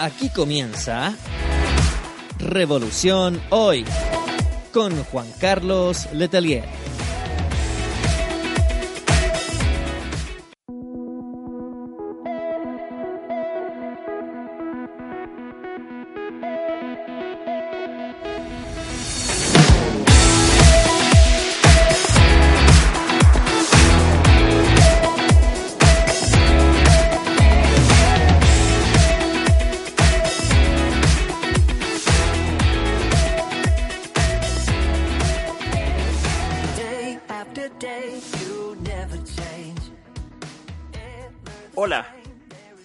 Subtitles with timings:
[0.00, 1.14] Aquí comienza
[2.38, 3.84] Revolución Hoy
[4.72, 6.64] con Juan Carlos Letelier.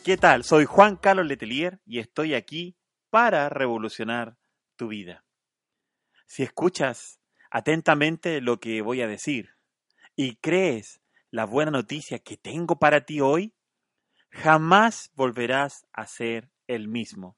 [0.06, 0.44] ¿Qué tal?
[0.44, 2.78] Soy Juan Carlos Letelier y estoy aquí
[3.09, 4.38] para revolucionar
[4.75, 5.25] tu vida.
[6.28, 9.56] Si escuchas atentamente lo que voy a decir
[10.16, 13.56] y crees la buena noticia que tengo para ti hoy,
[14.30, 17.36] jamás volverás a ser el mismo.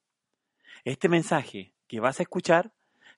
[0.84, 2.73] Este mensaje que vas a escuchar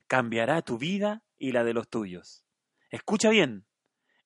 [0.05, 2.45] cambiará tu vida y la de los tuyos.
[2.91, 3.65] Escucha bien,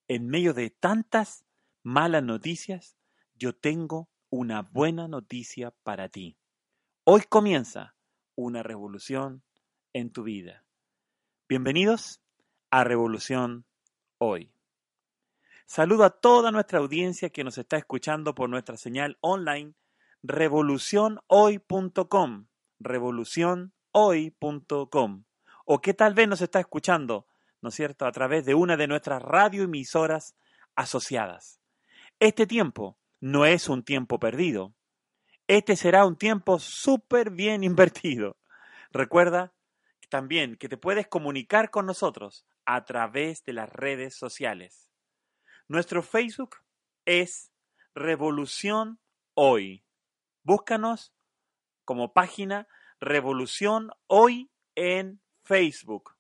[0.10, 1.46] en medio de tantas
[1.82, 2.98] malas noticias,
[3.36, 6.40] yo tengo una buena noticia para ti.
[7.04, 7.96] Hoy comienza
[8.34, 9.44] una revolución
[9.94, 10.66] en tu vida.
[11.48, 12.20] Bienvenidos
[12.72, 13.68] a Revolución
[14.18, 14.52] Hoy.
[15.68, 19.76] Saludo a toda nuestra audiencia que nos está escuchando por nuestra señal online
[20.24, 22.48] revolucionhoy.com,
[22.80, 25.24] revolucionhoy.com,
[25.66, 27.28] o que tal vez nos está escuchando,
[27.62, 30.36] ¿no es cierto?, a través de una de nuestras radioemisoras
[30.74, 31.60] asociadas.
[32.20, 34.76] Este tiempo no es un tiempo perdido.
[35.48, 38.36] Este será un tiempo súper bien invertido.
[38.92, 39.54] Recuerda
[40.10, 44.90] también que te puedes comunicar con nosotros a través de las redes sociales.
[45.70, 46.58] Nuestro Facebook
[47.06, 47.54] es
[47.96, 49.00] Revolución
[49.36, 49.86] Hoy.
[50.44, 51.14] Búscanos
[51.86, 52.68] como página
[53.00, 56.18] Revolución Hoy en Facebook.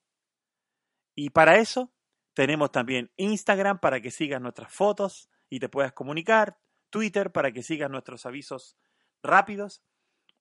[1.16, 1.91] Y para eso
[2.34, 6.57] tenemos también Instagram para que sigas nuestras fotos y te puedas comunicar,
[6.90, 8.78] Twitter para que sigas nuestros avisos
[9.22, 9.84] rápidos,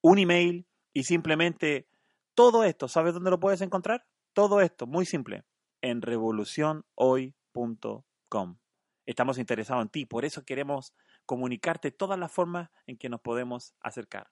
[0.00, 1.88] un email y simplemente
[2.34, 4.06] todo esto, ¿sabes dónde lo puedes encontrar?
[4.32, 5.44] Todo esto, muy simple,
[5.82, 8.58] en revolucionhoy.com.
[9.04, 10.94] Estamos interesados en ti, por eso queremos
[11.26, 14.30] comunicarte todas las formas en que nos podemos acercar.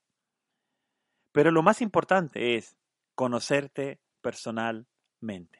[1.32, 2.76] Pero lo más importante es
[3.14, 5.59] conocerte personalmente.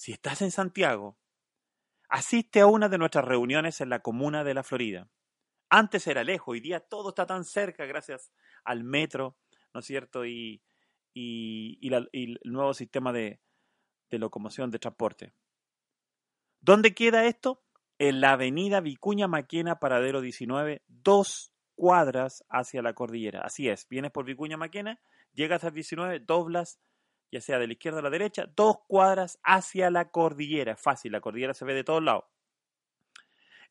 [0.00, 1.18] Si estás en Santiago,
[2.08, 5.10] asiste a una de nuestras reuniones en la comuna de la Florida.
[5.68, 8.32] Antes era lejos, hoy día todo está tan cerca gracias
[8.64, 9.36] al metro,
[9.74, 10.24] ¿no es cierto?
[10.24, 10.62] Y,
[11.14, 13.42] el nuevo sistema de,
[14.08, 15.34] de locomoción, de transporte.
[16.60, 17.62] ¿Dónde queda esto?
[17.98, 23.42] En la avenida Vicuña Maquena, paradero 19, dos cuadras hacia la cordillera.
[23.42, 24.98] Así es, vienes por Vicuña Maquena,
[25.34, 26.80] llegas al 19, doblas
[27.30, 30.76] ya sea de la izquierda a la derecha, dos cuadras hacia la cordillera.
[30.76, 32.24] Fácil, la cordillera se ve de todos lados.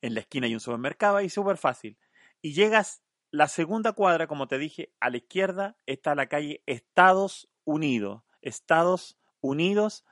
[0.01, 1.97] En la esquina hay un supermercado ahí súper fácil.
[2.41, 7.49] Y llegas la segunda cuadra, como te dije, a la izquierda está la calle Estados
[7.65, 8.23] Unidos.
[8.41, 10.05] Estados Unidos,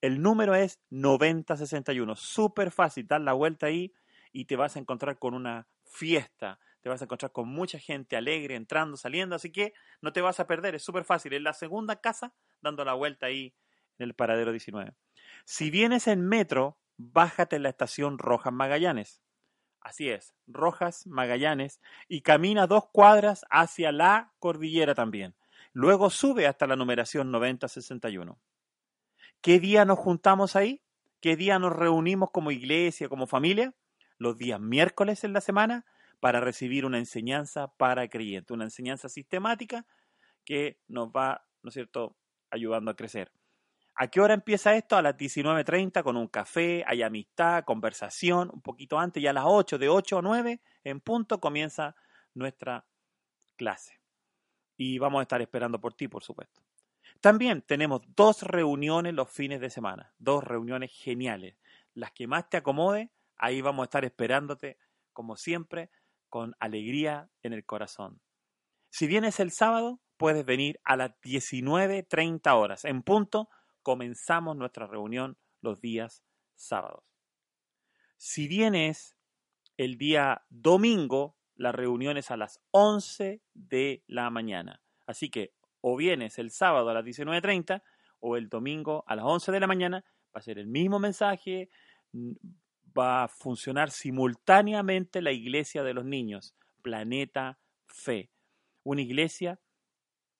[0.00, 2.16] el número es 9061.
[2.16, 3.92] Súper fácil, dar la vuelta ahí
[4.32, 6.58] y te vas a encontrar con una fiesta
[6.88, 10.40] te vas a encontrar con mucha gente alegre, entrando, saliendo, así que no te vas
[10.40, 11.34] a perder, es súper fácil.
[11.34, 12.32] Es la segunda casa
[12.62, 13.54] dando la vuelta ahí
[13.98, 14.94] en el paradero 19.
[15.44, 19.20] Si vienes en metro, bájate en la estación Rojas Magallanes.
[19.82, 25.36] Así es, Rojas Magallanes, y camina dos cuadras hacia la cordillera también.
[25.74, 28.40] Luego sube hasta la numeración 9061.
[29.42, 30.82] ¿Qué día nos juntamos ahí?
[31.20, 33.74] ¿Qué día nos reunimos como iglesia, como familia?
[34.16, 35.84] Los días miércoles en la semana
[36.20, 39.86] para recibir una enseñanza para creyentes, una enseñanza sistemática
[40.44, 42.16] que nos va, ¿no es cierto?,
[42.50, 43.32] ayudando a crecer.
[44.00, 44.96] ¿A qué hora empieza esto?
[44.96, 49.44] A las 19.30 con un café, hay amistad, conversación, un poquito antes, ya a las
[49.46, 51.96] 8, de 8 a 9 en punto comienza
[52.32, 52.86] nuestra
[53.56, 54.00] clase.
[54.76, 56.62] Y vamos a estar esperando por ti, por supuesto.
[57.20, 61.56] También tenemos dos reuniones los fines de semana, dos reuniones geniales.
[61.94, 64.78] Las que más te acomode, ahí vamos a estar esperándote,
[65.12, 65.90] como siempre,
[66.28, 68.20] con alegría en el corazón.
[68.90, 72.84] Si vienes el sábado, puedes venir a las 19.30 horas.
[72.84, 73.48] En punto,
[73.82, 77.04] comenzamos nuestra reunión los días sábados.
[78.16, 79.16] Si vienes
[79.76, 84.82] el día domingo, la reunión es a las 11 de la mañana.
[85.06, 87.82] Así que o vienes el sábado a las 19.30
[88.20, 90.04] o el domingo a las 11 de la mañana,
[90.34, 91.70] va a ser el mismo mensaje,
[92.96, 98.30] va a funcionar simultáneamente la iglesia de los niños, Planeta Fe.
[98.82, 99.60] Una iglesia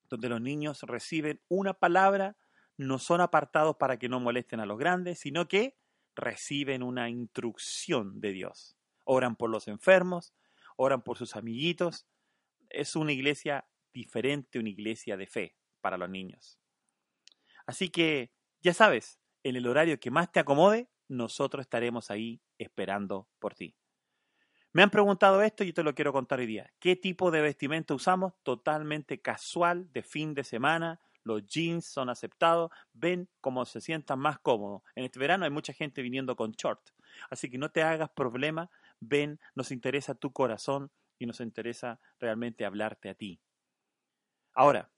[0.08, 2.36] donde los niños reciben una palabra,
[2.76, 5.76] no son apartados para que no molesten a los grandes, sino que
[6.14, 8.76] reciben una instrucción de Dios.
[9.04, 10.32] Oran por los enfermos,
[10.76, 12.06] oran por sus amiguitos.
[12.70, 16.58] Es una iglesia diferente una iglesia de fe para los niños.
[17.66, 18.30] Así que,
[18.62, 23.74] ya sabes, en el horario que más te acomode, nosotros estaremos ahí esperando por ti.
[24.72, 26.70] Me han preguntado esto y te lo quiero contar hoy día.
[26.78, 28.34] ¿Qué tipo de vestimenta usamos?
[28.42, 31.00] Totalmente casual, de fin de semana.
[31.24, 32.70] Los jeans son aceptados.
[32.92, 34.82] Ven cómo se sientan más cómodos.
[34.94, 36.90] En este verano hay mucha gente viniendo con short.
[37.30, 38.70] Así que no te hagas problema.
[39.00, 43.40] Ven, nos interesa tu corazón y nos interesa realmente hablarte a ti.
[44.52, 44.90] Ahora,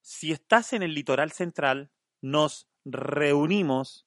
[0.00, 1.90] si estás en el litoral central,
[2.20, 4.05] nos reunimos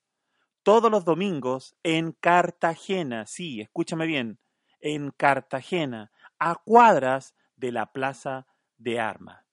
[0.64, 4.40] todos los domingos en Cartagena, sí, escúchame bien,
[4.80, 8.48] en Cartagena, a cuadras de la Plaza
[8.78, 9.46] de Armas,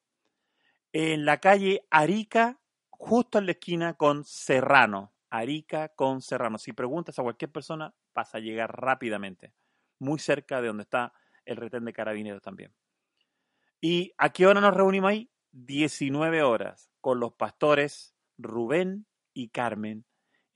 [0.93, 2.61] en la calle Arica,
[2.91, 6.59] justo en la esquina con Serrano, Arica con Serrano.
[6.59, 9.53] Si preguntas a cualquier persona, vas a llegar rápidamente,
[9.99, 11.13] muy cerca de donde está
[11.45, 12.75] el retén de carabineros también.
[13.81, 15.31] ¿Y a qué hora nos reunimos ahí?
[15.53, 20.05] 19 horas con los pastores Rubén y Carmen.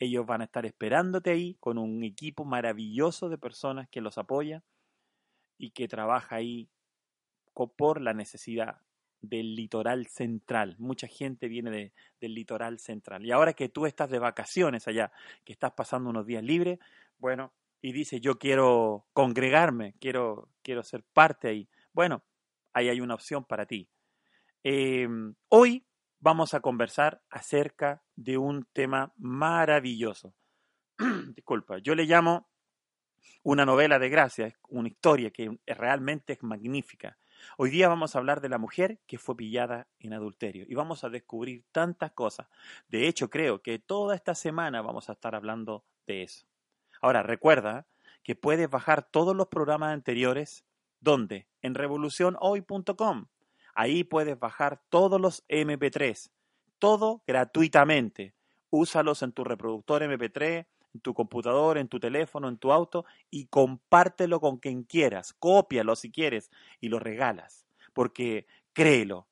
[0.00, 4.64] Ellos van a estar esperándote ahí con un equipo maravilloso de personas que los apoya
[5.58, 6.68] y que trabaja ahí
[7.68, 8.80] por la necesidad
[9.20, 10.76] del litoral central.
[10.78, 13.24] Mucha gente viene del litoral central.
[13.26, 15.12] Y ahora que tú estás de vacaciones allá,
[15.44, 16.78] que estás pasando unos días libres,
[17.18, 17.52] bueno,
[17.82, 21.68] y dice yo quiero congregarme, quiero, quiero ser parte ahí.
[21.92, 22.22] Bueno,
[22.72, 23.88] ahí hay una opción para ti.
[24.62, 25.84] Em, hoy
[26.20, 30.34] vamos a conversar acerca de un tema maravilloso.
[31.34, 32.48] Disculpa, yo le llamo
[33.42, 37.16] una novela de gracia, una historia que realmente es magnífica.
[37.56, 41.04] Hoy día vamos a hablar de la mujer que fue pillada en adulterio y vamos
[41.04, 42.48] a descubrir tantas cosas.
[42.88, 46.46] De hecho, creo que toda esta semana vamos a estar hablando de eso.
[47.00, 47.86] Ahora, recuerda
[48.22, 50.66] que puedes bajar todos los programas anteriores,
[51.00, 51.48] ¿dónde?
[51.62, 53.26] En revolucionhoy.com.
[53.74, 56.30] Ahí puedes bajar todos los MP3,
[56.78, 58.34] todo gratuitamente.
[58.70, 63.46] Úsalos en tu reproductor MP3, en tu computador, en tu teléfono, en tu auto y
[63.46, 65.32] compártelo con quien quieras.
[65.34, 66.50] Cópialo si quieres
[66.80, 67.66] y lo regalas.
[67.92, 69.26] Porque créelo,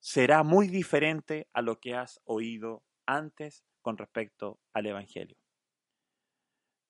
[0.00, 5.36] será muy diferente a lo que has oído antes con respecto al Evangelio.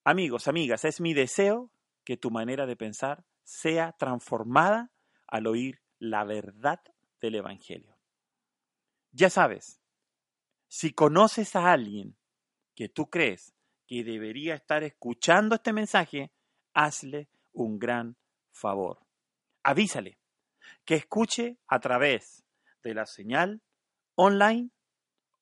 [0.04, 1.70] Amigos, amigas, es mi deseo
[2.04, 4.90] que tu manera de pensar sea transformada
[5.26, 6.80] al oír la verdad
[7.20, 7.98] del Evangelio.
[9.12, 9.80] Ya sabes,
[10.68, 12.16] si conoces a alguien
[12.74, 13.54] que tú crees
[13.86, 16.30] que debería estar escuchando este mensaje,
[16.74, 18.16] hazle un gran
[18.52, 19.06] favor.
[19.62, 20.18] Avísale
[20.84, 22.44] que escuche a través
[22.82, 23.62] de la señal
[24.14, 24.70] online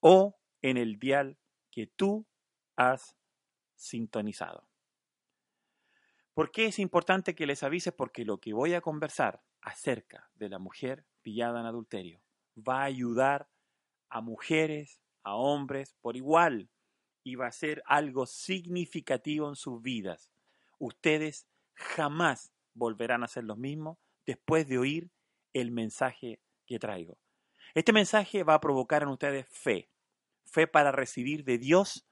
[0.01, 1.39] o en el dial
[1.71, 2.27] que tú
[2.77, 3.17] has
[3.75, 4.69] sintonizado.
[6.35, 7.93] ¿Por qué es importante que les avise?
[7.93, 12.23] Porque lo que voy a conversar acerca de la mujer pillada en adulterio.
[12.57, 13.49] Va a ayudar
[14.09, 16.71] a mujeres, a hombres por igual
[17.25, 20.31] y va a ser algo significativo en sus vidas.
[20.79, 25.11] Ustedes jamás volverán a ser los mismos después de oír
[25.53, 27.19] el mensaje que traigo.
[27.75, 29.91] Este mensaje va a provocar en ustedes fe,
[30.45, 32.07] fe para recibir de Dios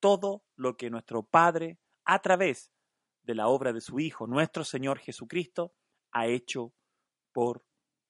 [0.00, 2.72] todo lo que nuestro Padre, a través
[3.24, 5.74] de la obra de su Hijo, nuestro Señor Jesucristo,
[6.10, 6.72] ha hecho
[7.34, 7.66] por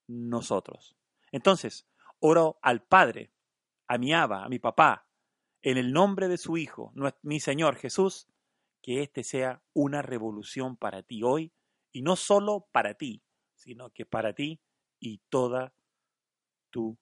[0.07, 0.97] nosotros.
[1.33, 1.88] Entonces,
[2.21, 3.33] oro al Padre,
[3.88, 5.09] a mi Abba, a mi papá,
[5.62, 8.28] en el nombre de su Hijo, mi Señor Jesús,
[8.83, 11.52] que este sea una revolución para ti hoy,
[11.90, 14.61] y no solo para ti, sino que para ti
[15.00, 15.75] y toda
[16.71, 16.99] tu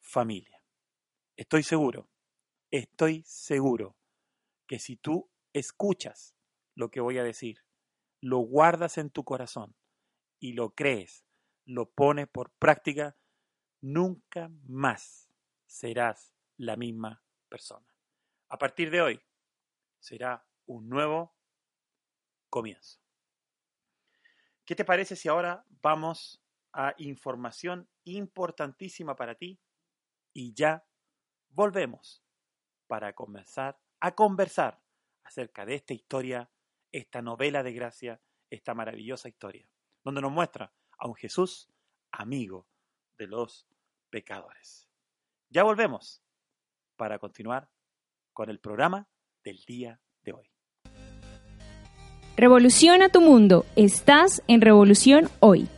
[0.00, 0.62] familia.
[1.36, 2.08] Estoy seguro,
[2.70, 3.96] estoy seguro
[4.68, 6.36] que si tú escuchas
[6.74, 7.64] lo que voy a decir,
[8.20, 9.74] lo guardas en tu corazón
[10.38, 11.24] y lo crees,
[11.64, 13.16] lo pones por práctica,
[13.80, 15.30] nunca más
[15.66, 17.86] serás la misma persona.
[18.48, 19.20] A partir de hoy
[19.98, 21.34] será un nuevo
[22.48, 23.00] comienzo.
[24.64, 26.42] ¿Qué te parece si ahora vamos
[26.72, 29.60] a información importantísima para ti
[30.32, 30.86] y ya
[31.50, 32.24] volvemos
[32.86, 34.82] para comenzar a conversar
[35.24, 36.50] acerca de esta historia,
[36.90, 39.68] esta novela de gracia, esta maravillosa historia,
[40.02, 41.68] donde nos muestra a un Jesús
[42.12, 42.64] amigo
[43.18, 43.66] de los
[44.08, 44.88] pecadores.
[45.50, 46.22] Ya volvemos
[46.96, 47.68] para continuar
[48.32, 49.08] con el programa
[49.42, 50.48] del día de hoy.
[52.36, 53.66] Revoluciona tu mundo.
[53.74, 55.68] Estás en Revolución Hoy.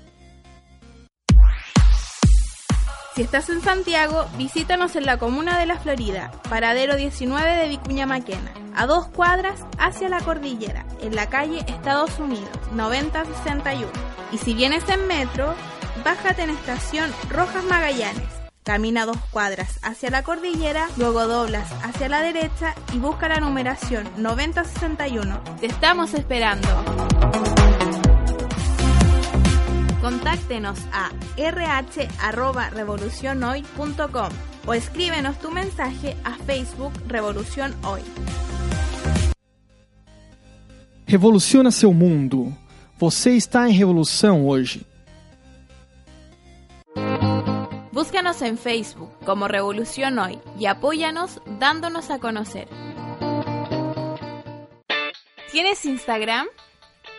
[3.15, 8.07] Si estás en Santiago, visítanos en la comuna de La Florida, paradero 19 de Vicuña
[8.07, 14.14] Maquena, a dos cuadras hacia la cordillera, en la calle Estados Unidos, 9061.
[14.35, 15.55] Y si vienes en metro,
[16.05, 18.25] bájate en estación Rojas Magallanes.
[18.65, 24.09] Camina dos cuadras hacia la cordillera, luego doblas hacia la derecha y busca la numeración
[24.17, 25.41] 9061.
[25.61, 26.67] Te estamos esperando.
[30.01, 34.33] Contáctenos a rh.revolucionhoy.com
[34.67, 38.01] o escríbenos tu mensaje a Facebook Revolución Hoy.
[41.07, 42.64] Revoluciona seu mundo.
[43.05, 44.87] Você está em revolução hoje.
[47.93, 52.67] Búscanos en Facebook como Revolución Hoy y apóyanos dándonos a conocer.
[55.53, 56.47] ¿Tienes Instagram?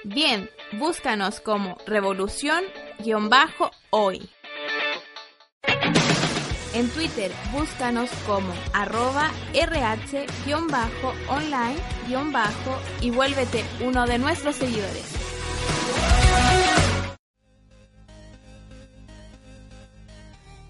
[0.03, 0.49] Bien,
[0.79, 4.27] búscanos como revolución-hoy.
[6.73, 10.17] En Twitter, búscanos como arroba rh-online-
[13.01, 15.24] y vuélvete uno de nuestros seguidores.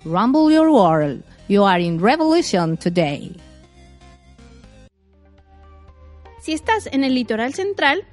[0.03, 1.23] Rumble your world.
[1.47, 3.35] You are in revolution today.
[6.41, 8.05] Si estás en el litoral central,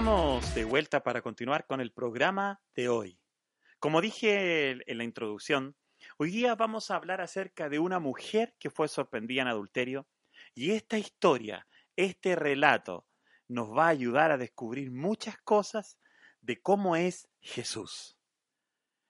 [0.00, 3.20] Estamos de vuelta para continuar con el programa de hoy.
[3.78, 5.76] Como dije en la introducción,
[6.16, 10.08] hoy día vamos a hablar acerca de una mujer que fue sorprendida en adulterio
[10.54, 11.66] y esta historia,
[11.96, 13.04] este relato,
[13.46, 15.98] nos va a ayudar a descubrir muchas cosas
[16.40, 18.16] de cómo es Jesús.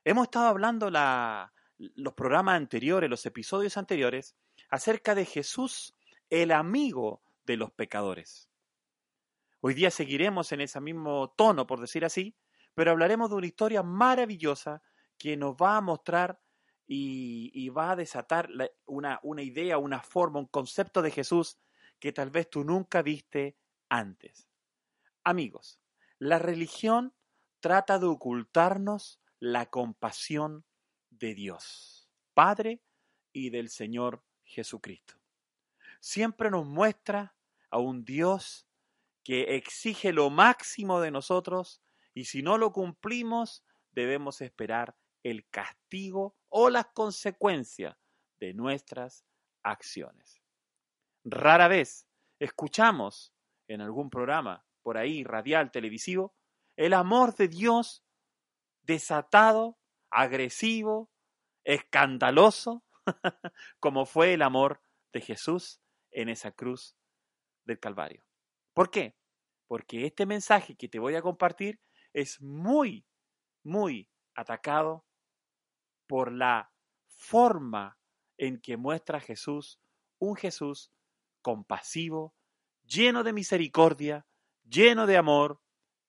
[0.04, 4.34] Hemos estado hablando la, los programas anteriores, los episodios anteriores,
[4.70, 5.94] acerca de Jesús,
[6.30, 8.49] el amigo de los pecadores.
[9.62, 12.34] Hoy día seguiremos en ese mismo tono, por decir así,
[12.74, 14.82] pero hablaremos de una historia maravillosa
[15.18, 16.40] que nos va a mostrar
[16.86, 18.48] y, va a desatar
[18.86, 21.58] una, una idea, una forma, un concepto de Jesús
[22.00, 23.56] que tal vez tú nunca viste
[23.88, 24.48] antes.
[25.22, 25.78] Amigos,
[26.18, 27.14] la religión
[27.60, 30.64] trata de ocultarnos la compasión
[31.10, 32.82] de Dios, Padre
[33.32, 35.14] y del Señor Jesucristo.
[36.00, 37.36] Siempre nos muestra
[37.70, 38.66] a un Dios
[39.24, 41.82] que exige lo máximo de nosotros
[42.14, 47.96] y si no lo cumplimos debemos esperar el castigo o las consecuencias
[48.40, 49.24] de nuestras
[49.62, 50.40] acciones.
[51.24, 52.06] Rara vez
[52.38, 53.34] escuchamos
[53.68, 56.34] en algún programa por ahí, radial, televisivo,
[56.76, 58.04] el amor de Dios
[58.82, 59.78] desatado,
[60.10, 61.10] agresivo,
[61.64, 62.84] escandaloso,
[63.80, 64.80] como fue el amor
[65.12, 66.96] de Jesús en esa cruz
[67.64, 68.24] del Calvario.
[68.74, 69.16] ¿Por qué?
[69.66, 71.80] Porque este mensaje que te voy a compartir
[72.12, 73.06] es muy,
[73.62, 75.06] muy atacado
[76.06, 76.72] por la
[77.08, 77.98] forma
[78.36, 79.80] en que muestra Jesús
[80.18, 80.92] un Jesús
[81.42, 82.34] compasivo,
[82.84, 84.26] lleno de misericordia,
[84.64, 85.60] lleno de amor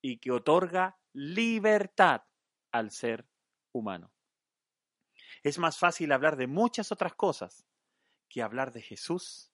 [0.02, 2.24] y que otorga libertad
[2.72, 3.28] al ser
[3.72, 4.14] humano.
[5.44, 7.66] Es más fácil hablar de muchas otras cosas
[8.30, 9.52] que hablar de Jesús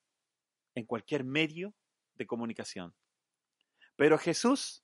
[0.76, 1.76] en cualquier medio
[2.18, 2.96] de comunicación.
[3.96, 4.84] Pero Jesús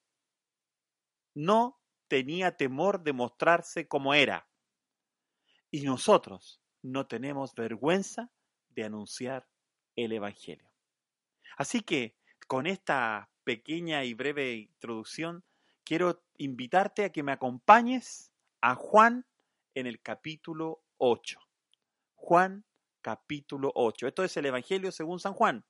[1.34, 4.48] no tenía temor de mostrarse como era.
[5.72, 8.32] Y nosotros no tenemos vergüenza
[8.70, 9.48] de anunciar
[9.96, 10.72] el Evangelio.
[11.58, 12.16] Así que
[12.48, 15.44] con esta pequeña y breve introducción,
[15.84, 19.26] quiero invitarte a que me acompañes a Juan
[19.76, 21.40] en el capítulo 8.
[22.16, 22.66] Juan
[23.02, 24.08] capítulo 8.
[24.08, 25.66] Esto es el Evangelio según San Juan,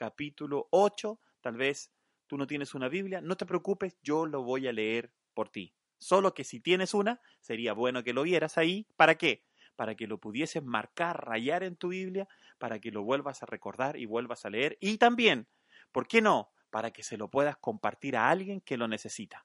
[0.00, 1.20] capítulo 8.
[1.42, 1.92] Tal vez
[2.26, 5.74] tú no tienes una Biblia, no te preocupes, yo lo voy a leer por ti.
[5.98, 8.86] Solo que si tienes una, sería bueno que lo vieras ahí.
[8.96, 9.44] ¿Para qué?
[9.76, 12.26] Para que lo pudieses marcar, rayar en tu Biblia,
[12.56, 14.78] para que lo vuelvas a recordar y vuelvas a leer.
[14.80, 15.48] Y también,
[15.92, 16.50] ¿por qué no?
[16.70, 19.44] Para que se lo puedas compartir a alguien que lo necesita.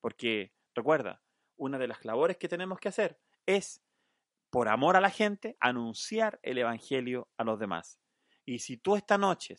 [0.00, 1.20] Porque, recuerda,
[1.56, 3.82] una de las labores que tenemos que hacer es,
[4.48, 8.00] por amor a la gente, anunciar el Evangelio a los demás.
[8.48, 9.56] Y si tú esta noche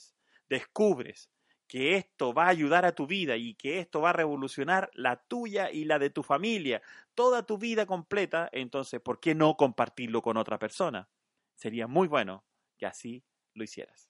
[0.50, 1.30] descubres
[1.68, 5.22] que esto va a ayudar a tu vida y que esto va a revolucionar la
[5.28, 6.82] tuya y la de tu familia,
[7.14, 11.08] toda tu vida completa, entonces, ¿por qué no compartirlo con otra persona?
[11.54, 12.44] Sería muy bueno
[12.80, 14.10] que así lo hicieras.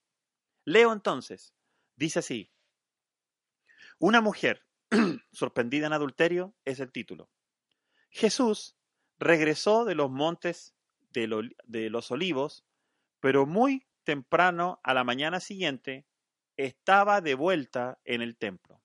[0.64, 1.54] Leo entonces,
[1.98, 2.50] dice así,
[4.00, 4.66] una mujer
[5.34, 7.30] sorprendida en adulterio es el título.
[8.12, 8.78] Jesús
[9.18, 10.74] regresó de los montes
[11.10, 12.64] de, de los olivos,
[13.20, 16.08] pero muy temprano a la mañana siguiente
[16.58, 18.82] estaba de vuelta en el templo.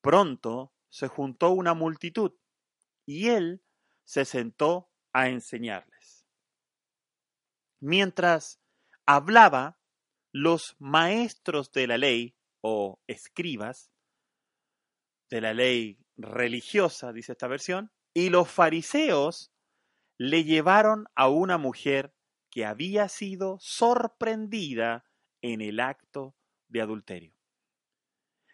[0.00, 2.32] Pronto se juntó una multitud
[3.04, 3.62] y él
[4.04, 6.26] se sentó a enseñarles.
[7.78, 8.58] Mientras
[9.04, 9.78] hablaba,
[10.32, 13.92] los maestros de la ley o escribas
[15.28, 19.52] de la ley religiosa, dice esta versión, y los fariseos
[20.16, 22.14] le llevaron a una mujer
[22.50, 25.04] que había sido sorprendida
[25.40, 26.36] en el acto
[26.68, 27.34] de adulterio.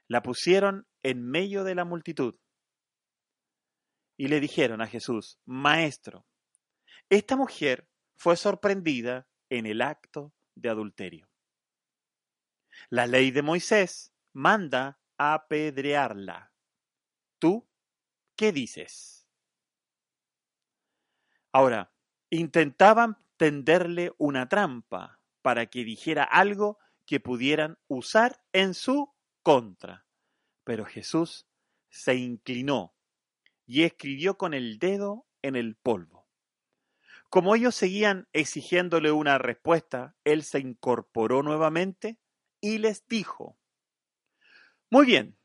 [0.06, 2.38] La pusieron en medio de la multitud
[4.16, 6.26] y le dijeron a Jesús, Maestro,
[7.08, 11.28] esta mujer fue sorprendida en el acto de adulterio.
[12.88, 16.52] La ley de Moisés manda apedrearla.
[17.38, 17.68] ¿Tú
[18.36, 19.26] qué dices?
[21.52, 21.92] Ahora,
[22.30, 30.06] intentaban tenderle una trampa para que dijera algo que pudieran usar en su contra.
[30.64, 31.46] Pero Jesús
[31.88, 32.94] se inclinó
[33.66, 36.26] y escribió con el dedo en el polvo.
[37.28, 42.18] Como ellos seguían exigiéndole una respuesta, él se incorporó nuevamente
[42.60, 43.58] y les dijo,
[44.90, 45.36] Muy bien,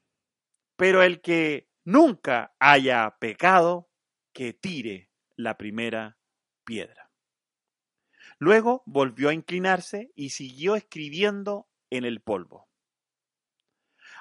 [0.76, 3.90] pero el que nunca haya pecado,
[4.34, 6.18] que tire la primera
[6.64, 7.01] piedra.
[8.42, 12.68] Luego volvió a inclinarse y siguió escribiendo en el polvo.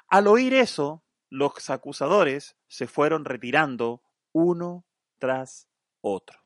[0.09, 4.85] Al oír eso, los acusadores se fueron retirando uno
[5.17, 5.67] tras
[6.01, 6.39] otro.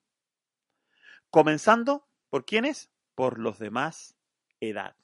[1.30, 2.94] Comenzando, ¿por quiénes?
[3.14, 4.16] Por los de más
[4.62, 4.96] edad.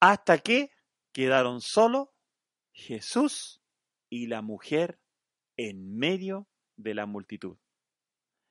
[0.00, 0.70] Hasta que
[1.12, 2.12] quedaron solo
[2.74, 3.62] Jesús
[4.10, 5.00] y la mujer
[5.56, 7.56] en medio de la multitud.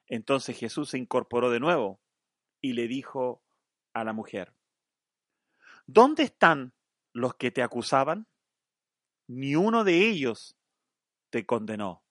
[0.09, 2.01] Entonces Jesús se incorporó de nuevo
[2.61, 3.43] y le dijo
[3.93, 4.55] a la mujer,
[5.85, 6.73] ¿dónde están
[7.13, 8.27] los que te acusaban?
[9.27, 10.57] Ni uno de ellos
[11.29, 12.03] te condenó.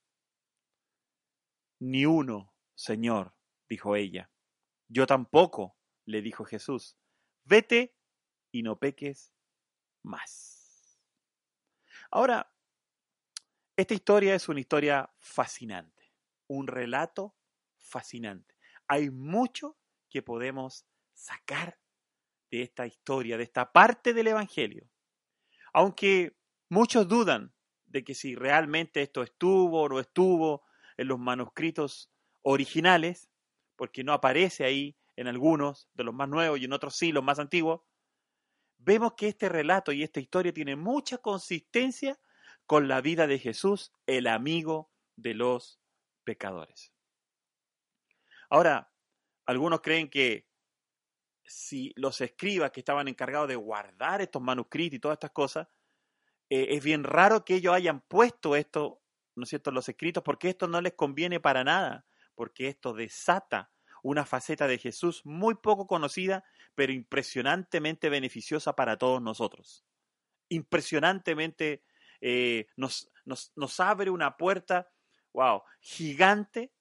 [1.80, 3.34] Ni uno, Señor,
[3.68, 4.30] dijo ella.
[4.88, 6.96] Yo tampoco, le dijo Jesús.
[7.44, 7.96] Vete
[8.52, 9.34] y no peques
[10.04, 11.00] más.
[12.10, 12.52] Ahora,
[13.76, 16.14] esta historia es una historia fascinante,
[16.46, 17.37] un relato
[17.88, 18.54] fascinante.
[18.86, 19.76] Hay mucho
[20.08, 21.78] que podemos sacar
[22.50, 24.88] de esta historia, de esta parte del Evangelio.
[25.72, 26.36] Aunque
[26.68, 27.52] muchos dudan
[27.86, 30.62] de que si realmente esto estuvo o no estuvo
[30.96, 32.10] en los manuscritos
[32.42, 33.28] originales,
[33.76, 37.24] porque no aparece ahí en algunos de los más nuevos y en otros sí, los
[37.24, 37.82] más antiguos,
[38.78, 42.18] vemos que este relato y esta historia tiene mucha consistencia
[42.66, 45.80] con la vida de Jesús, el amigo de los
[46.24, 46.92] pecadores.
[48.50, 48.92] Ahora,
[49.46, 50.48] algunos creen que
[51.44, 55.68] si los escribas que estaban encargados de guardar estos manuscritos y todas estas cosas,
[56.50, 59.02] eh, es bien raro que ellos hayan puesto esto,
[59.34, 63.72] ¿no es cierto?, los escritos, porque esto no les conviene para nada, porque esto desata
[64.02, 69.84] una faceta de Jesús muy poco conocida, pero impresionantemente beneficiosa para todos nosotros.
[70.48, 71.82] Impresionantemente
[72.20, 74.90] eh, nos, nos, nos abre una puerta,
[75.32, 76.72] wow, gigante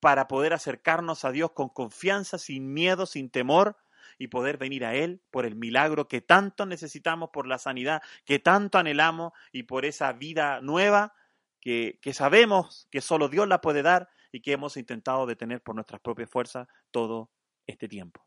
[0.00, 3.76] para poder acercarnos a Dios con confianza, sin miedo, sin temor,
[4.18, 8.38] y poder venir a Él por el milagro que tanto necesitamos, por la sanidad que
[8.38, 11.14] tanto anhelamos y por esa vida nueva
[11.60, 15.74] que, que sabemos que solo Dios la puede dar y que hemos intentado detener por
[15.74, 17.30] nuestras propias fuerzas todo
[17.66, 18.26] este tiempo.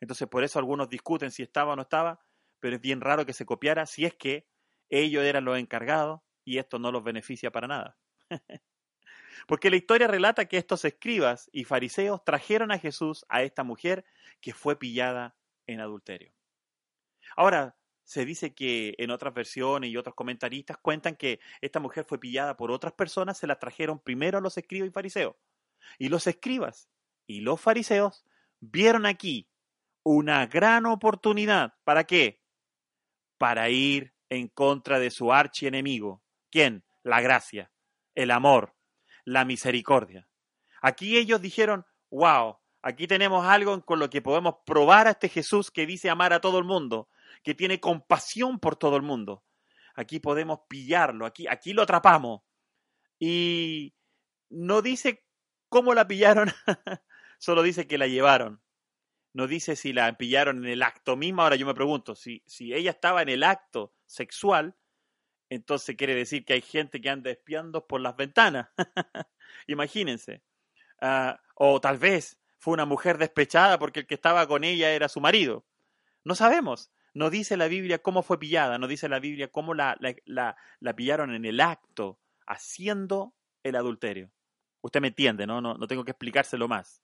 [0.00, 2.20] Entonces, por eso algunos discuten si estaba o no estaba,
[2.60, 4.46] pero es bien raro que se copiara si es que
[4.88, 7.98] ellos eran los encargados y esto no los beneficia para nada.
[9.46, 14.04] Porque la historia relata que estos escribas y fariseos trajeron a Jesús a esta mujer
[14.40, 16.32] que fue pillada en adulterio.
[17.36, 22.20] Ahora, se dice que en otras versiones y otros comentaristas cuentan que esta mujer fue
[22.20, 25.34] pillada por otras personas, se la trajeron primero a los escribas y fariseos.
[25.98, 26.88] Y los escribas
[27.26, 28.24] y los fariseos
[28.60, 29.48] vieron aquí
[30.02, 31.74] una gran oportunidad.
[31.84, 32.40] ¿Para qué?
[33.38, 36.22] Para ir en contra de su archienemigo.
[36.50, 36.84] ¿Quién?
[37.02, 37.70] La gracia,
[38.14, 38.74] el amor,
[39.24, 40.28] la misericordia.
[40.82, 45.70] Aquí ellos dijeron, wow, aquí tenemos algo con lo que podemos probar a este Jesús
[45.70, 47.08] que dice amar a todo el mundo,
[47.42, 49.44] que tiene compasión por todo el mundo.
[49.94, 52.42] Aquí podemos pillarlo, aquí, aquí lo atrapamos.
[53.18, 53.94] Y
[54.50, 55.24] no dice
[55.68, 56.50] cómo la pillaron,
[57.38, 58.60] solo dice que la llevaron.
[59.32, 61.42] No dice si la pillaron en el acto mismo.
[61.42, 64.76] Ahora yo me pregunto, si, si ella estaba en el acto sexual,
[65.54, 68.68] entonces quiere decir que hay gente que anda espiando por las ventanas.
[69.66, 70.42] Imagínense.
[71.00, 75.08] Ah, o tal vez fue una mujer despechada porque el que estaba con ella era
[75.08, 75.66] su marido.
[76.24, 76.90] No sabemos.
[77.12, 80.96] No dice la Biblia cómo fue pillada, no dice la Biblia cómo la, la, la,
[80.96, 84.32] pillaron en el acto, haciendo el adulterio.
[84.80, 85.60] Usted me entiende, ¿no?
[85.60, 87.02] No, no tengo que explicárselo más.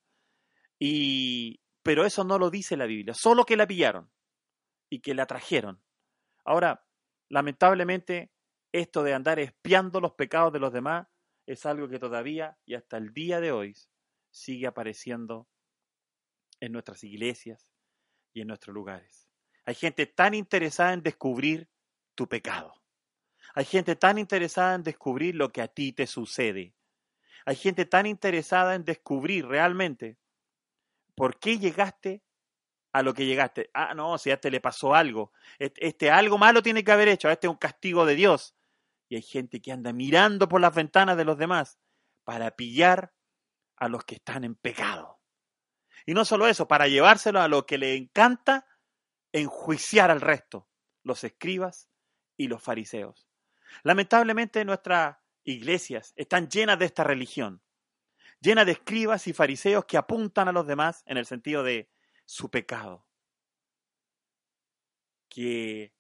[0.81, 4.11] Y, pero eso no lo dice la Biblia, solo que la pillaron
[4.89, 5.81] y que la trajeron.
[6.45, 6.85] Ahora,
[7.29, 8.33] lamentablemente,
[8.73, 11.09] esto de andar espiando los pecados de los demás
[11.47, 13.77] es algo que todavía y hasta el día de hoy
[14.31, 15.49] sigue apareciendo
[16.61, 17.69] en nuestras iglesias
[18.33, 19.29] y en nuestros lugares.
[19.65, 21.69] Hay gente tan interesada en descubrir
[22.15, 22.75] tu pecado.
[23.55, 26.75] Hay gente tan interesada en descubrir lo que a ti te sucede.
[27.45, 30.19] Hay gente tan interesada en descubrir realmente
[31.17, 32.23] por qué llegaste
[32.93, 33.71] a lo que llegaste.
[33.75, 35.33] Ah, no, si a este le pasó algo.
[35.59, 37.31] Este, algo malo tiene que haber hecho.
[37.31, 38.55] Este es un castigo de Dios.
[39.11, 41.81] Y hay gente que anda mirando por las ventanas de los demás
[42.23, 43.13] para pillar
[43.77, 45.21] a los que están en pecado.
[46.07, 48.69] Y no solo eso, para llevárselo a lo que le encanta
[49.33, 50.69] enjuiciar al resto,
[51.03, 51.91] los escribas
[52.37, 53.29] y los fariseos.
[53.83, 57.65] Lamentablemente nuestras iglesias están llenas de esta religión,
[58.41, 61.91] llenas de escribas y fariseos que apuntan a los demás en el sentido de
[62.27, 63.09] su pecado.
[65.29, 65.93] Que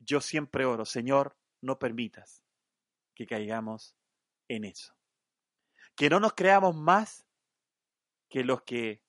[0.00, 2.44] yo siempre oro, Señor, no permitas
[3.14, 3.96] que caigamos
[4.48, 4.94] en eso.
[5.96, 7.26] Que no nos creamos más
[8.28, 9.02] que los que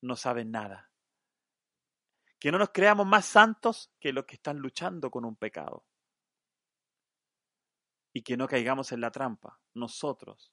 [0.00, 0.94] no saben nada
[2.44, 5.86] que no nos creamos más santos que los que están luchando con un pecado.
[8.12, 10.52] Y que no caigamos en la trampa, nosotros,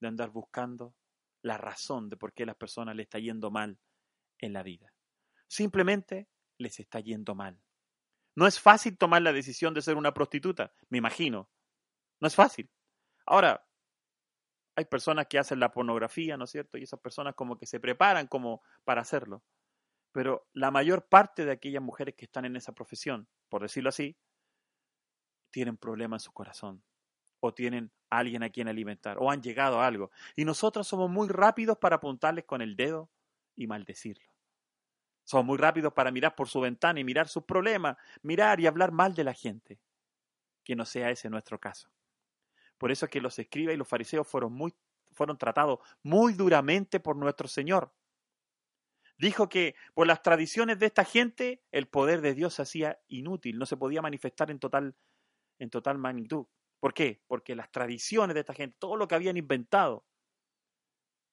[0.00, 0.94] de andar buscando
[1.40, 3.80] la razón de por qué a las personas les está yendo mal
[4.38, 4.92] en la vida.
[5.48, 7.58] Simplemente les está yendo mal.
[8.40, 11.50] No es fácil tomar la decisión de ser una prostituta, me imagino.
[12.20, 12.70] No es fácil.
[13.26, 13.66] Ahora,
[14.74, 16.78] hay personas que hacen la pornografía, ¿no es cierto?
[16.78, 19.44] Y esas personas como que se preparan como para hacerlo.
[20.12, 24.16] Pero la mayor parte de aquellas mujeres que están en esa profesión, por decirlo así,
[25.50, 26.82] tienen problemas en su corazón
[27.40, 30.12] o tienen alguien a quien alimentar o han llegado a algo.
[30.34, 33.10] Y nosotros somos muy rápidos para apuntarles con el dedo
[33.54, 34.29] y maldecirlo.
[35.30, 38.90] Somos muy rápidos para mirar por su ventana y mirar sus problemas, mirar y hablar
[38.90, 39.78] mal de la gente.
[40.64, 41.88] Que no sea ese nuestro caso.
[42.76, 44.58] Por eso es que los escribas y los fariseos fueron,
[45.12, 47.94] fueron tratados muy duramente por nuestro Señor.
[49.18, 53.56] Dijo que por las tradiciones de esta gente el poder de Dios se hacía inútil,
[53.56, 54.96] no se podía manifestar en total,
[55.60, 56.46] en total magnitud.
[56.80, 57.22] ¿Por qué?
[57.28, 60.04] Porque las tradiciones de esta gente, todo lo que habían inventado.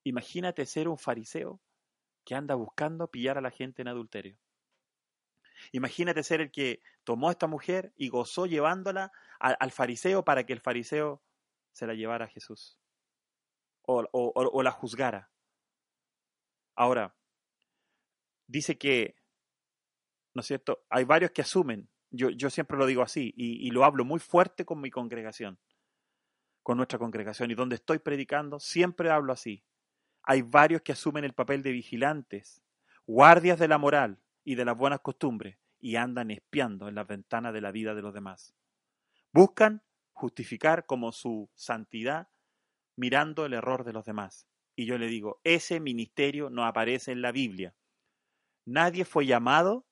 [0.03, 1.59] Imagínate ser un fariseo
[2.27, 4.37] que anda buscando pillar a la gente en adulterio.
[5.71, 10.51] Imagínate ser el que tomó a esta mujer y gozó llevándola al, fariseo para que
[10.51, 11.23] el fariseo
[11.71, 12.77] se la llevara a Jesús
[13.83, 15.31] o, o la juzgara.
[16.75, 17.15] Ahora,
[18.45, 19.15] dice que,
[20.33, 20.83] ¿no es cierto?
[20.89, 24.81] Hay varios que asumen, yo, siempre lo digo así, y lo hablo muy fuerte con
[24.81, 25.61] mi congregación,
[26.61, 29.63] con nuestra congregación, y donde estoy predicando, siempre hablo así.
[30.27, 32.61] Hay varios que asumen el papel de vigilantes,
[33.05, 37.53] guardias de la moral y de las buenas costumbres y andan espiando en las ventanas
[37.53, 38.53] de la vida de los demás.
[39.31, 42.27] Buscan justificar como su santidad
[42.97, 44.49] mirando el error de los demás.
[44.75, 47.73] Y yo le digo, ese ministerio no aparece en la Biblia.
[48.65, 49.87] Nadie fue llamado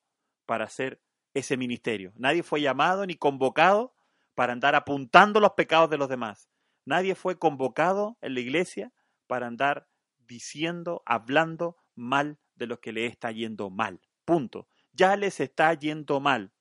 [0.45, 1.01] para hacer
[1.33, 2.11] ese ministerio.
[2.17, 3.95] Nadie fue llamado ni convocado
[4.33, 6.49] para andar apuntando los pecados de los demás.
[6.83, 8.91] Nadie fue convocado en la iglesia
[9.27, 9.87] para andar
[10.27, 14.01] diciendo, hablando mal de los que le está yendo mal.
[14.25, 14.67] Punto.
[14.93, 16.53] Ya les está yendo mal.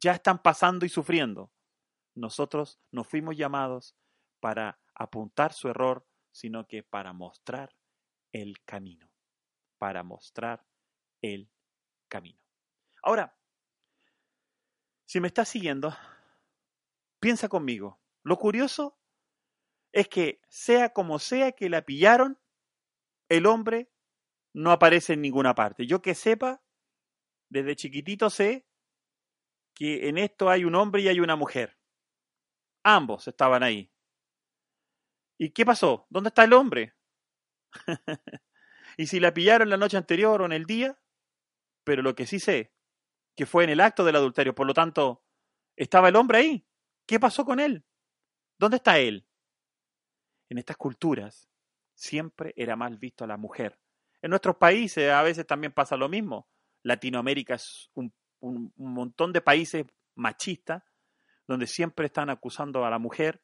[0.00, 1.52] Ya están pasando y sufriendo.
[2.14, 3.96] Nosotros no fuimos llamados
[4.40, 7.74] para apuntar su error, sino que para mostrar
[8.32, 9.10] el camino.
[9.78, 10.66] Para mostrar
[11.22, 11.50] el
[12.08, 12.40] camino.
[13.02, 13.36] Ahora,
[15.06, 15.96] si me estás siguiendo,
[17.20, 18.00] piensa conmigo.
[18.22, 18.98] Lo curioso
[19.94, 22.40] es que sea como sea que la pillaron,
[23.28, 23.92] el hombre
[24.52, 25.86] no aparece en ninguna parte.
[25.86, 26.64] Yo que sepa,
[27.48, 28.66] desde chiquitito sé
[29.72, 31.78] que en esto hay un hombre y hay una mujer.
[32.82, 33.92] Ambos estaban ahí.
[35.38, 36.08] ¿Y qué pasó?
[36.10, 36.96] ¿Dónde está el hombre?
[38.96, 40.98] y si la pillaron la noche anterior o en el día,
[41.84, 42.72] pero lo que sí sé,
[43.36, 45.24] que fue en el acto del adulterio, por lo tanto,
[45.76, 46.66] ¿estaba el hombre ahí?
[47.06, 47.84] ¿Qué pasó con él?
[48.58, 49.28] ¿Dónde está él?
[50.54, 51.50] En estas culturas
[51.94, 53.76] siempre era mal visto a la mujer.
[54.22, 56.48] En nuestros países a veces también pasa lo mismo.
[56.84, 58.14] Latinoamérica es un,
[58.76, 60.84] montón de países machistas
[61.48, 63.42] donde siempre están acusando a la mujer.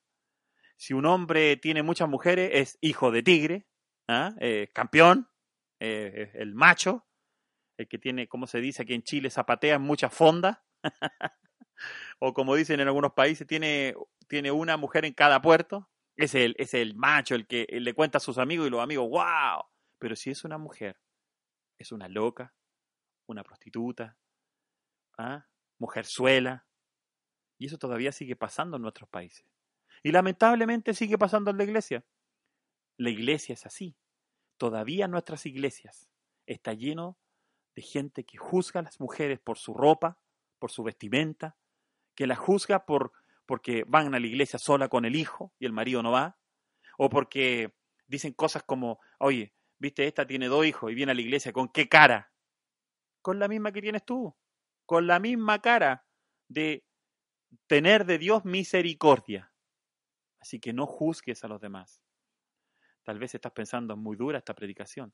[0.77, 3.67] Si un hombre tiene muchas mujeres, es hijo de tigre,
[4.07, 4.33] ¿ah?
[4.73, 5.29] campeón,
[5.81, 7.09] el macho,
[7.77, 10.59] el que tiene, como se dice aquí en Chile, zapatea en muchas fondas.
[12.21, 13.97] o como dicen en algunos países, tiene,
[14.29, 15.90] tiene una mujer en cada puerto.
[16.21, 19.09] Es el, es el macho, el que le cuenta a sus amigos y los amigos,
[19.09, 19.65] wow.
[19.99, 21.01] Pero si es una mujer,
[21.79, 22.55] es una loca,
[23.27, 24.19] una prostituta,
[25.17, 25.47] ¿ah?
[25.79, 26.67] mujerzuela,
[27.59, 29.47] y eso todavía sigue pasando en nuestros países.
[30.03, 32.05] Y lamentablemente sigue pasando en la iglesia.
[32.97, 33.97] La iglesia es así.
[34.57, 36.11] Todavía nuestras iglesias
[36.47, 37.19] está lleno
[37.75, 40.19] de gente que juzga a las mujeres por su ropa,
[40.59, 41.57] por su vestimenta,
[42.15, 43.13] que las juzga por
[43.51, 46.39] porque van a la iglesia sola con el hijo y el marido no va,
[46.99, 47.75] o porque
[48.07, 51.69] dicen cosas como, oye, viste, esta tiene dos hijos y viene a la iglesia, ¿con
[51.69, 52.33] qué cara?
[53.21, 54.37] Con la misma que tienes tú,
[54.87, 56.07] con la misma cara
[56.47, 56.85] de
[57.67, 59.53] tener de Dios misericordia.
[60.39, 62.05] Así que no juzgues a los demás.
[63.03, 65.13] Tal vez estás pensando, muy dura esta predicación.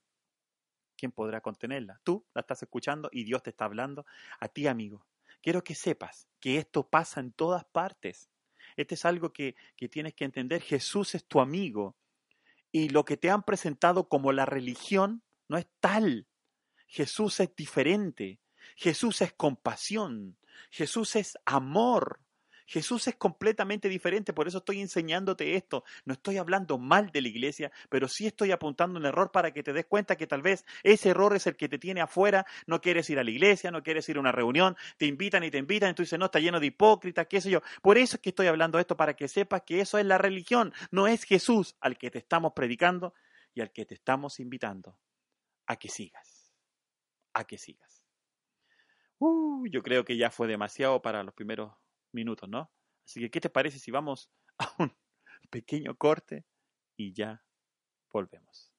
[0.94, 2.02] ¿Quién podrá contenerla?
[2.04, 4.04] Tú la estás escuchando y Dios te está hablando
[4.40, 5.06] a ti, amigo.
[5.42, 8.30] Quiero que sepas que esto pasa en todas partes.
[8.76, 10.62] Este es algo que, que tienes que entender.
[10.62, 11.96] Jesús es tu amigo.
[12.72, 16.26] Y lo que te han presentado como la religión no es tal.
[16.86, 18.40] Jesús es diferente.
[18.76, 20.36] Jesús es compasión.
[20.70, 22.20] Jesús es amor.
[22.66, 25.84] Jesús es completamente diferente, por eso estoy enseñándote esto.
[26.04, 29.62] No estoy hablando mal de la iglesia, pero sí estoy apuntando un error para que
[29.62, 32.80] te des cuenta que tal vez ese error es el que te tiene afuera, no
[32.80, 35.58] quieres ir a la iglesia, no quieres ir a una reunión, te invitan y te
[35.58, 37.62] invitan, y tú dices, no, está lleno de hipócritas, qué sé yo.
[37.82, 40.72] Por eso es que estoy hablando esto, para que sepas que eso es la religión,
[40.90, 43.14] no es Jesús al que te estamos predicando
[43.54, 44.98] y al que te estamos invitando
[45.66, 46.52] a que sigas,
[47.32, 48.02] a que sigas.
[49.18, 51.72] Uh, yo creo que ya fue demasiado para los primeros
[52.16, 52.72] minutos, ¿no?
[53.04, 54.92] Así que, ¿qué te parece si vamos a un
[55.48, 56.44] pequeño corte
[56.96, 57.44] y ya
[58.12, 58.72] volvemos?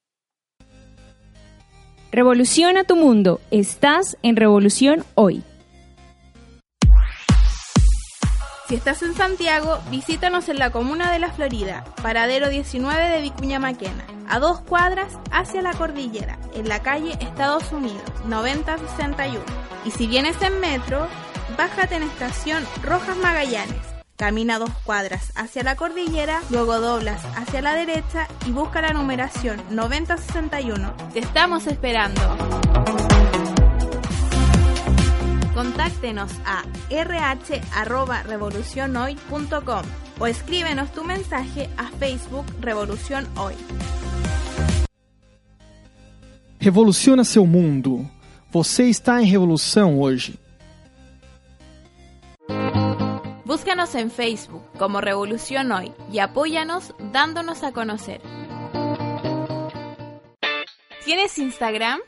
[2.12, 3.40] Revoluciona tu mundo.
[3.52, 5.44] Estás en Revolución Hoy.
[8.68, 13.60] Si estás en Santiago, visítanos en la comuna de La Florida, paradero 19 de Vicuña
[13.60, 19.40] Maquena, a dos cuadras hacia la cordillera, en la calle Estados Unidos, 9061.
[19.86, 21.08] Y si vienes en metro,
[21.58, 23.76] bájate en estación Rojas Magallanes.
[24.16, 29.62] Camina dos cuadras hacia la cordillera, luego doblas hacia la derecha y busca la numeración
[29.70, 30.96] 9061.
[31.14, 32.22] Te estamos esperando.
[35.54, 39.84] Contáctenos a rh.revolucionhoy.com
[40.20, 43.54] o escríbenos tu mensaje a Facebook Revolución Hoy.
[46.60, 48.10] Revoluciona seu mundo.
[48.52, 50.40] Você está em revolução hoje.
[53.58, 58.22] Búscanos en Facebook como Revolución Hoy y apóyanos dándonos a conocer.
[61.04, 62.00] ¿Tienes Instagram?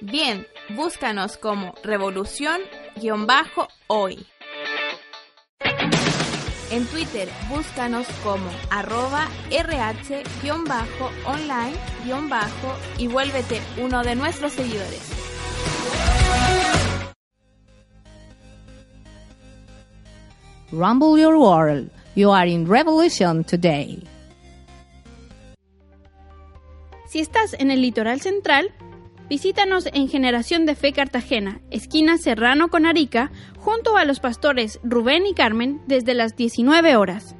[0.00, 4.26] Bien, búscanos como Revolución-Hoy.
[6.72, 11.78] En Twitter búscanos como arroba rh-online-
[12.98, 15.12] y vuélvete uno de nuestros seguidores.
[20.72, 21.90] Rumble your world.
[22.14, 24.02] You are in revolution today.
[27.06, 28.72] Si estás en el litoral central,
[29.28, 35.26] visítanos en Generación de Fe Cartagena, esquina Serrano con Arica, junto a los pastores Rubén
[35.26, 37.36] y Carmen desde las 19 horas.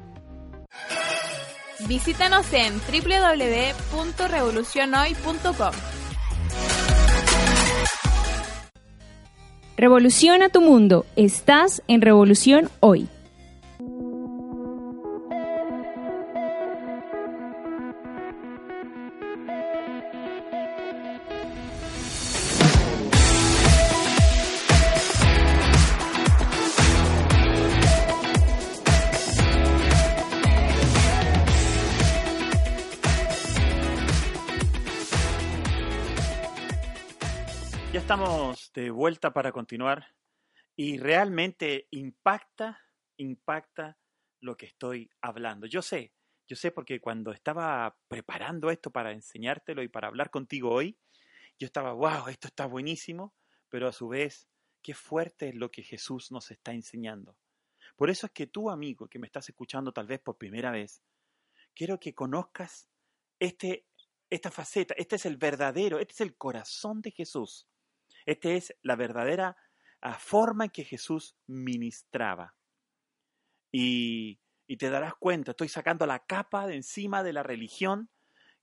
[1.87, 5.73] Visítanos en www.revolucionhoy.com.
[9.75, 11.07] Revoluciona tu mundo.
[11.15, 13.09] Estás en Revolución Hoy.
[38.13, 40.05] Estamos de vuelta para continuar
[40.75, 42.79] y realmente impacta,
[43.17, 43.97] impacta
[44.39, 45.65] lo que estoy hablando.
[45.65, 46.13] Yo sé,
[46.47, 50.95] yo sé porque cuando estaba preparando esto para enseñártelo y para hablar contigo hoy,
[51.57, 53.33] yo estaba, wow, esto está buenísimo,
[53.67, 54.47] pero a su vez,
[54.83, 57.35] qué fuerte es lo que Jesús nos está enseñando.
[57.95, 61.01] Por eso es que tú, amigo, que me estás escuchando tal vez por primera vez,
[61.73, 62.87] quiero que conozcas
[63.39, 63.87] este,
[64.29, 67.67] esta faceta, este es el verdadero, este es el corazón de Jesús.
[68.25, 69.57] Esta es la verdadera
[70.01, 72.55] ah, forma en que Jesús ministraba.
[73.71, 78.09] Y, y te darás cuenta, estoy sacando la capa de encima de la religión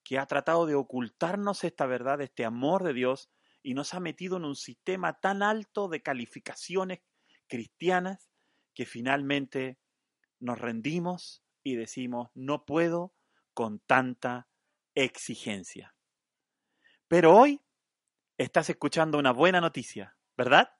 [0.02, 3.30] que ha tratado de ocultarnos esta verdad, este amor de Dios,
[3.62, 7.00] y nos ha metido en un sistema tan alto de calificaciones
[7.46, 8.30] cristianas
[8.74, 9.78] que finalmente
[10.38, 13.12] nos rendimos y decimos, no puedo
[13.52, 14.48] con tanta
[14.94, 15.94] exigencia.
[17.08, 17.60] Pero hoy
[18.44, 20.72] estás escuchando una buena noticia, ¿verdad?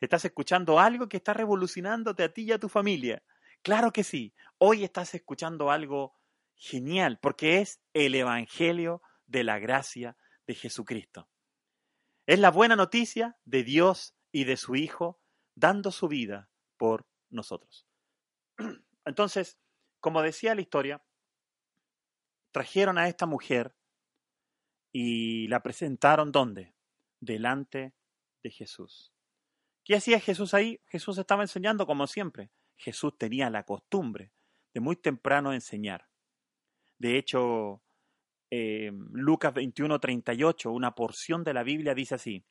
[0.00, 3.24] Estás escuchando algo que está revolucionándote a ti y a tu familia.
[3.62, 6.14] Claro que sí, hoy estás escuchando algo
[6.54, 11.28] genial, porque es el Evangelio de la gracia de Jesucristo.
[12.24, 15.20] Es la buena noticia de Dios y de su Hijo
[15.56, 17.84] dando su vida por nosotros.
[19.04, 19.58] Entonces,
[19.98, 21.02] como decía la historia,
[22.52, 23.74] trajeron a esta mujer
[24.92, 26.77] y la presentaron ¿dónde?
[27.20, 27.94] Delante
[28.42, 29.12] de Jesús.
[29.84, 30.80] ¿Qué hacía Jesús ahí?
[30.86, 32.50] Jesús estaba enseñando como siempre.
[32.76, 34.32] Jesús tenía la costumbre
[34.74, 36.08] de muy temprano enseñar.
[36.98, 37.82] De hecho,
[38.50, 42.44] eh, Lucas 21, 38, una porción de la Biblia dice así,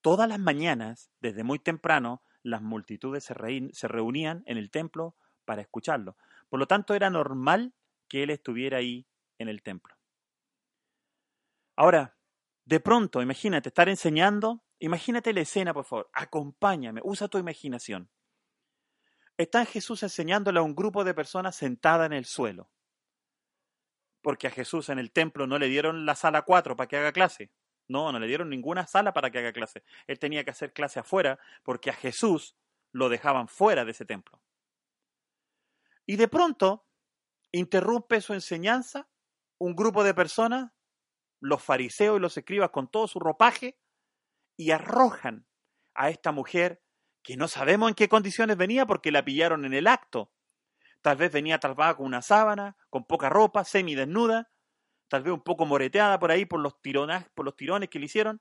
[0.00, 3.34] Todas las mañanas, desde muy temprano, las multitudes se,
[3.72, 6.16] se reunían en el templo para escucharlo.
[6.48, 7.74] Por lo tanto, era normal
[8.08, 9.06] que él estuviera ahí
[9.38, 9.96] en el templo.
[11.76, 12.17] Ahora,
[12.68, 18.10] de pronto, imagínate, estar enseñando, imagínate la escena, por favor, acompáñame, usa tu imaginación.
[19.38, 22.70] Está Jesús enseñándole a un grupo de personas sentada en el suelo.
[24.20, 27.12] Porque a Jesús en el templo no le dieron la sala 4 para que haga
[27.12, 27.50] clase.
[27.86, 29.82] No, no le dieron ninguna sala para que haga clase.
[30.06, 32.54] Él tenía que hacer clase afuera porque a Jesús
[32.92, 34.42] lo dejaban fuera de ese templo.
[36.04, 36.84] Y de pronto
[37.50, 39.08] interrumpe su enseñanza
[39.56, 40.70] un grupo de personas,
[41.40, 43.78] los fariseos y los escribas con todo su ropaje,
[44.56, 45.46] y arrojan
[45.94, 46.82] a esta mujer
[47.22, 50.32] que no sabemos en qué condiciones venía porque la pillaron en el acto.
[51.02, 54.50] Tal vez venía tapada con una sábana, con poca ropa, semidesnuda,
[55.08, 58.06] tal vez un poco moreteada por ahí por los, tironas, por los tirones que le
[58.06, 58.40] hicieron,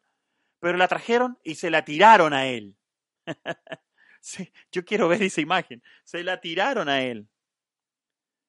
[0.59, 2.75] pero la trajeron y se la tiraron a él.
[4.19, 5.81] Sí, yo quiero ver esa imagen.
[6.03, 7.29] Se la tiraron a él.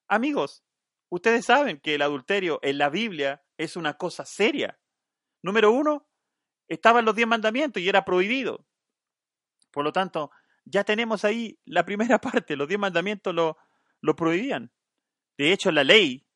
[0.08, 0.64] Amigos,
[1.08, 4.78] ustedes saben que el adulterio en la Biblia es una cosa seria.
[5.42, 6.08] Número uno,
[6.68, 8.66] estaban los diez mandamientos y era prohibido.
[9.70, 10.30] Por lo tanto,
[10.64, 13.58] ya tenemos ahí la primera parte, los diez mandamientos lo,
[14.00, 14.72] lo prohibían.
[15.36, 16.26] De hecho, la ley,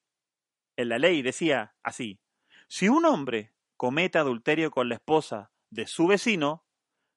[0.76, 2.20] en la ley decía así,
[2.68, 6.64] si un hombre comete adulterio con la esposa de su vecino,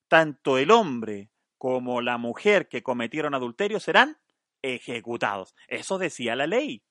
[0.08, 4.18] tanto el hombre como la mujer que cometieron adulterio serán
[4.62, 5.56] ejecutados.
[5.68, 6.84] Eso decía la ley.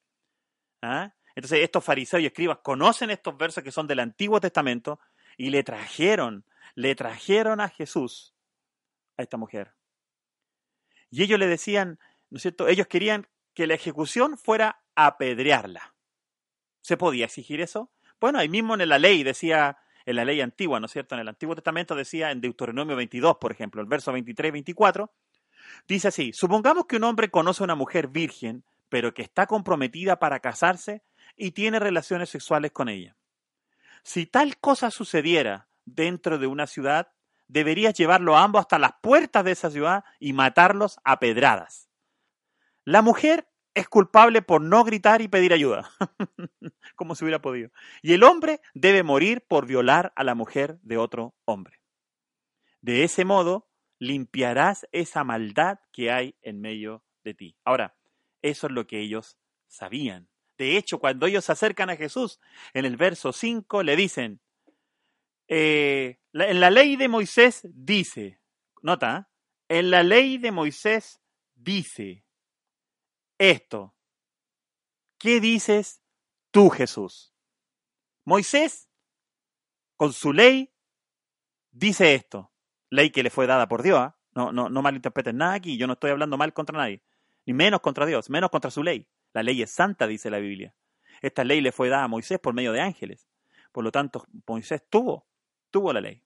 [0.83, 1.15] ¿Ah?
[1.35, 5.01] Entonces estos fariseos y escribas conocen estos versos que son del Antiguo Testamento
[5.37, 8.35] y le trajeron, le trajeron a Jesús
[9.17, 9.75] a esta mujer.
[11.11, 11.99] Y ellos le decían,
[12.31, 12.69] ¿no es cierto?
[12.69, 15.95] Ellos querían que la ejecución fuera apedrearla.
[16.81, 17.91] ¿Se podía exigir eso?
[18.21, 21.15] Bueno, ahí mismo en la ley decía, en la ley antigua, ¿no es cierto?
[21.15, 25.13] En el Antiguo Testamento decía en Deuteronomio 22, por ejemplo, el verso 23 y 24,
[25.89, 30.19] dice así, supongamos que un hombre conoce a una mujer virgen, pero que está comprometida
[30.19, 31.03] para casarse
[31.37, 33.17] y tiene relaciones sexuales con ella.
[34.03, 37.13] Si tal cosa sucediera dentro de una ciudad,
[37.49, 41.89] deberías llevarlo ambos hasta las puertas de esa ciudad y matarlos a pedradas.
[42.85, 45.91] La mujer es culpable por no gritar y pedir ayuda,
[46.97, 47.71] como si hubiera podido.
[48.03, 51.81] Y el hombre debe morir por violar a la mujer de otro hombre.
[52.81, 53.69] De ese modo,
[53.99, 57.57] limpiarás esa maldad que hay en medio de ti.
[57.65, 57.97] Ahora,
[58.43, 60.29] eso es lo que ellos sabían.
[60.57, 62.41] De hecho, cuando ellos se acercan a Jesús,
[62.73, 64.41] en el verso 5 le dicen,
[65.49, 68.41] eh, en la ley de Moisés dice,
[68.83, 69.31] nota,
[69.69, 71.21] en la ley de Moisés
[71.55, 72.25] dice
[73.39, 73.95] esto.
[75.19, 76.03] ¿Qué dices
[76.51, 77.35] tú, Jesús?
[78.25, 78.89] Moisés,
[79.97, 80.73] con su ley,
[81.71, 82.53] dice esto.
[82.91, 83.99] Ley que le fue dada por Dios.
[83.99, 84.19] ¿ah?
[84.33, 85.77] No, no, no malinterpreten nada aquí.
[85.77, 87.03] Yo no estoy hablando mal contra nadie.
[87.47, 89.09] Ni menos contra Dios, menos contra su ley.
[89.35, 90.75] La ley es santa, dice la Biblia.
[91.21, 93.29] Esta ley le fue dada a Moisés por medio de ángeles.
[93.73, 95.27] Por lo tanto, Moisés tuvo
[95.75, 96.23] tuvo la ley.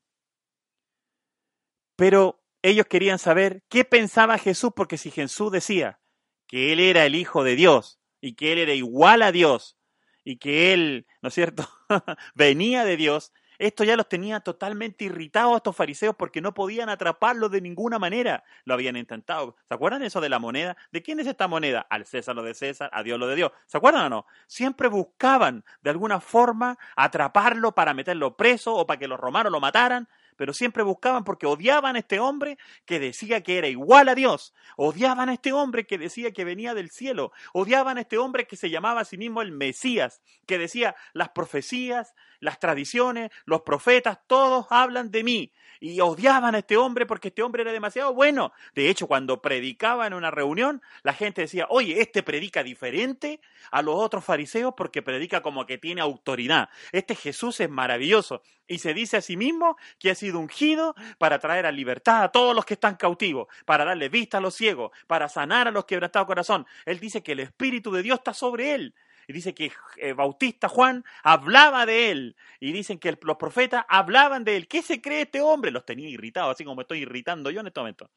[1.97, 6.01] Pero ellos querían saber qué pensaba Jesús, porque si Jesús decía
[6.47, 9.79] que él era el Hijo de Dios y que él era igual a Dios
[10.23, 11.67] y que él, ¿no es cierto?,
[12.35, 16.89] venía de Dios, esto ya los tenía totalmente irritados a estos fariseos porque no podían
[16.89, 18.45] atraparlo de ninguna manera.
[18.65, 19.57] Lo habían intentado.
[19.67, 20.77] ¿Se acuerdan eso de la moneda?
[20.93, 21.87] ¿De quién es esta moneda?
[21.91, 23.53] Al César lo de César, a Dios lo de Dios.
[23.67, 24.27] ¿Se acuerdan o no?
[24.47, 29.61] Siempre buscaban de alguna forma atraparlo para meterlo preso o para que los romanos lo
[29.61, 34.15] mataran pero siempre buscaban porque odiaban a este hombre que decía que era igual a
[34.15, 38.47] Dios, odiaban a este hombre que decía que venía del cielo, odiaban a este hombre
[38.47, 43.63] que se llamaba a sí mismo el Mesías, que decía las profecías, las tradiciones, los
[43.63, 45.53] profetas, todos hablan de mí.
[45.81, 48.53] Y odiaban a este hombre porque este hombre era demasiado bueno.
[48.75, 53.83] De hecho, cuando predicaba en una reunión, la gente decía, oye, este predica diferente a
[53.83, 56.69] los otros fariseos porque predica como que tiene autoridad.
[56.91, 58.43] Este Jesús es maravilloso.
[58.67, 62.55] Y se dice a sí mismo que ha ungido para traer a libertad a todos
[62.55, 66.27] los que están cautivos, para darle vista a los ciegos, para sanar a los quebrantados
[66.27, 66.67] corazón.
[66.85, 68.95] Él dice que el Espíritu de Dios está sobre él
[69.29, 74.43] y dice que eh, Bautista Juan hablaba de él, y dicen que los profetas hablaban
[74.43, 74.67] de él.
[74.67, 75.71] ¿Qué se cree este hombre?
[75.71, 78.11] Los tenía irritados, así como estoy irritando yo en este momento.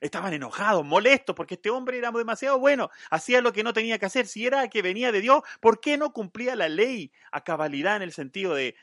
[0.00, 4.06] Estaban enojados, molestos, porque este hombre era demasiado bueno, hacía lo que no tenía que
[4.06, 4.28] hacer.
[4.28, 8.02] Si era que venía de Dios, ¿por qué no cumplía la ley a cabalidad en
[8.02, 8.76] el sentido de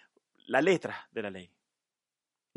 [0.47, 1.56] la letra de la ley?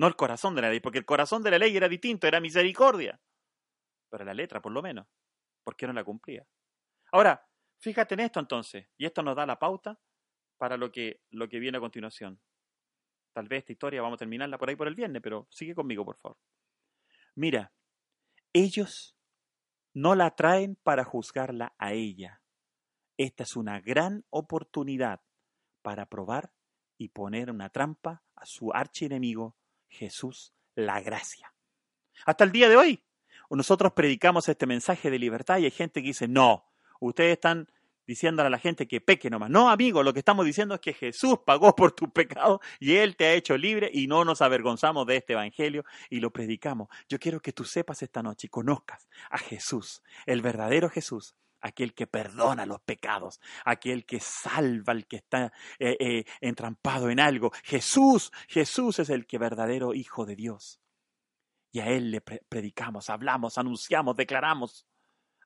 [0.01, 2.41] No el corazón de la ley, porque el corazón de la ley era distinto, era
[2.41, 3.21] misericordia.
[4.09, 5.07] Pero la letra, por lo menos,
[5.63, 6.47] ¿por qué no la cumplía?
[7.13, 7.47] Ahora,
[7.81, 9.99] Fíjate en esto entonces, y esto nos da la pauta
[10.59, 12.39] para lo que, lo que viene a continuación.
[13.33, 16.05] Tal vez esta historia vamos a terminarla por ahí por el viernes, pero sigue conmigo,
[16.05, 16.39] por favor.
[17.35, 17.73] Mira,
[18.53, 19.17] ellos
[19.95, 22.43] no la traen para juzgarla a ella.
[23.17, 25.23] Esta es una gran oportunidad
[25.81, 26.53] para probar
[26.99, 29.57] y poner una trampa a su archienemigo,
[29.91, 31.53] Jesús la gracia.
[32.25, 33.05] Hasta el día de hoy,
[33.51, 36.65] nosotros predicamos este mensaje de libertad y hay gente que dice, no,
[37.01, 37.69] ustedes están
[38.07, 39.51] diciéndole a la gente que peque nomás.
[39.51, 43.17] No, amigo, lo que estamos diciendo es que Jesús pagó por tu pecado y Él
[43.17, 46.89] te ha hecho libre y no nos avergonzamos de este Evangelio y lo predicamos.
[47.09, 51.95] Yo quiero que tú sepas esta noche y conozcas a Jesús, el verdadero Jesús, aquel
[51.95, 57.53] que perdona los pecados, aquel que salva al que está eh, eh, entrampado en algo.
[57.63, 60.81] Jesús, Jesús es el que verdadero Hijo de Dios.
[61.73, 64.87] Y a Él le predicamos, hablamos, anunciamos, declaramos.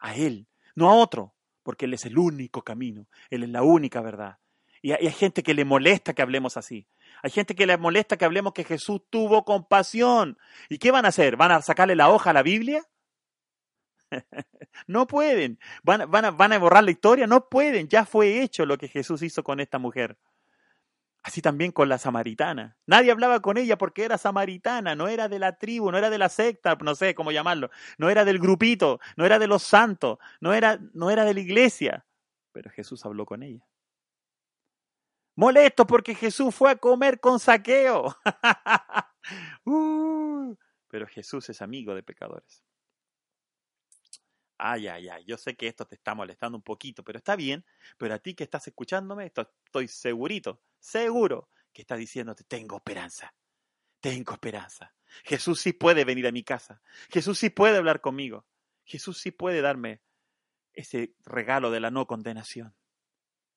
[0.01, 1.35] A Él, no a otro
[1.65, 4.39] porque Él es el único camino, Él es la única verdad.
[4.83, 6.87] Y hay, gente que le molesta que hablemos así.
[7.23, 10.37] Hay gente que le molesta que hablemos que Jesús tuvo compasión.
[10.69, 11.39] ¿Y qué van a hacer?
[11.39, 12.85] ¿Van a sacarle la hoja a la Biblia?
[14.87, 15.59] no pueden.
[15.83, 17.27] ¿Van, van, a, ¿Van a borrar la historia?
[17.27, 17.89] No pueden.
[17.89, 20.17] Ya fue hecho lo que Jesús hizo con esta mujer.
[21.25, 22.77] Así también con la samaritana.
[22.85, 26.19] Nadie hablaba con ella porque era samaritana, no era de la tribu, no era de
[26.19, 30.19] la secta, no sé cómo llamarlo, no era del grupito, no era de los santos,
[30.41, 32.05] no era, no era de la iglesia.
[32.53, 33.67] Pero Jesús habló con ella.
[35.35, 38.17] Molesto porque Jesús fue a comer con saqueo.
[39.65, 40.55] Uh,
[40.89, 42.63] pero Jesús es amigo de pecadores.
[44.57, 47.65] Ay, ay, ay, yo sé que esto te está molestando un poquito, pero está bien.
[47.99, 53.35] Pero a ti que estás escuchándome, estoy segurito, seguro que está diciéndote, tengo esperanza,
[54.01, 54.95] tengo esperanza.
[55.25, 56.81] Jesús sí puede venir a mi casa.
[57.11, 58.47] Jesús sí puede hablar conmigo.
[58.85, 60.03] Jesús sí puede darme
[60.73, 62.75] ese regalo de la no condenación.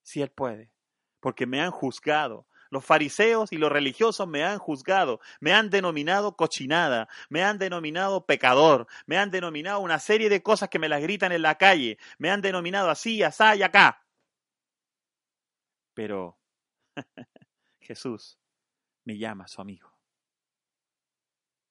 [0.03, 0.71] Sí, Él puede.
[1.19, 6.35] Porque me han juzgado, los fariseos y los religiosos me han juzgado, me han denominado
[6.35, 11.01] cochinada, me han denominado pecador, me han denominado una serie de cosas que me las
[11.01, 14.03] gritan en la calle, me han denominado así, asá y acá.
[15.93, 16.37] Pero
[17.79, 18.37] Jesús
[19.03, 19.93] me llama su amigo.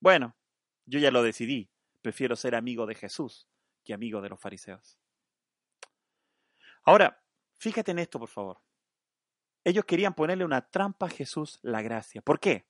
[0.00, 0.36] Bueno,
[0.84, 1.70] yo ya lo decidí,
[2.02, 3.48] prefiero ser amigo de Jesús
[3.84, 4.98] que amigo de los fariseos.
[6.82, 7.22] Ahora,
[7.58, 8.60] fíjate en esto, por favor.
[9.66, 12.22] Ellos querían ponerle una trampa a Jesús la gracia.
[12.22, 12.68] ¿Por qué?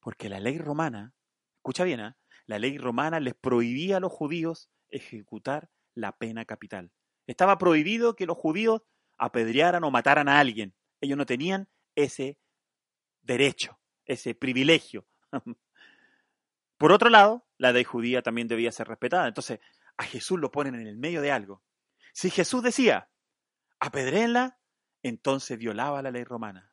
[0.00, 1.14] Porque la ley romana,
[1.58, 2.16] escucha bien, ¿eh?
[2.46, 6.90] la ley romana les prohibía a los judíos ejecutar la pena capital.
[7.28, 8.82] Estaba prohibido que los judíos
[9.16, 10.74] apedrearan o mataran a alguien.
[11.00, 12.36] Ellos no tenían ese
[13.22, 15.06] derecho, ese privilegio.
[16.78, 19.28] Por otro lado, la ley judía también debía ser respetada.
[19.28, 19.60] Entonces,
[19.96, 21.62] a Jesús lo ponen en el medio de algo.
[22.12, 23.08] Si Jesús decía,
[23.78, 24.58] apedréenla,
[25.04, 26.72] entonces violaba la ley romana.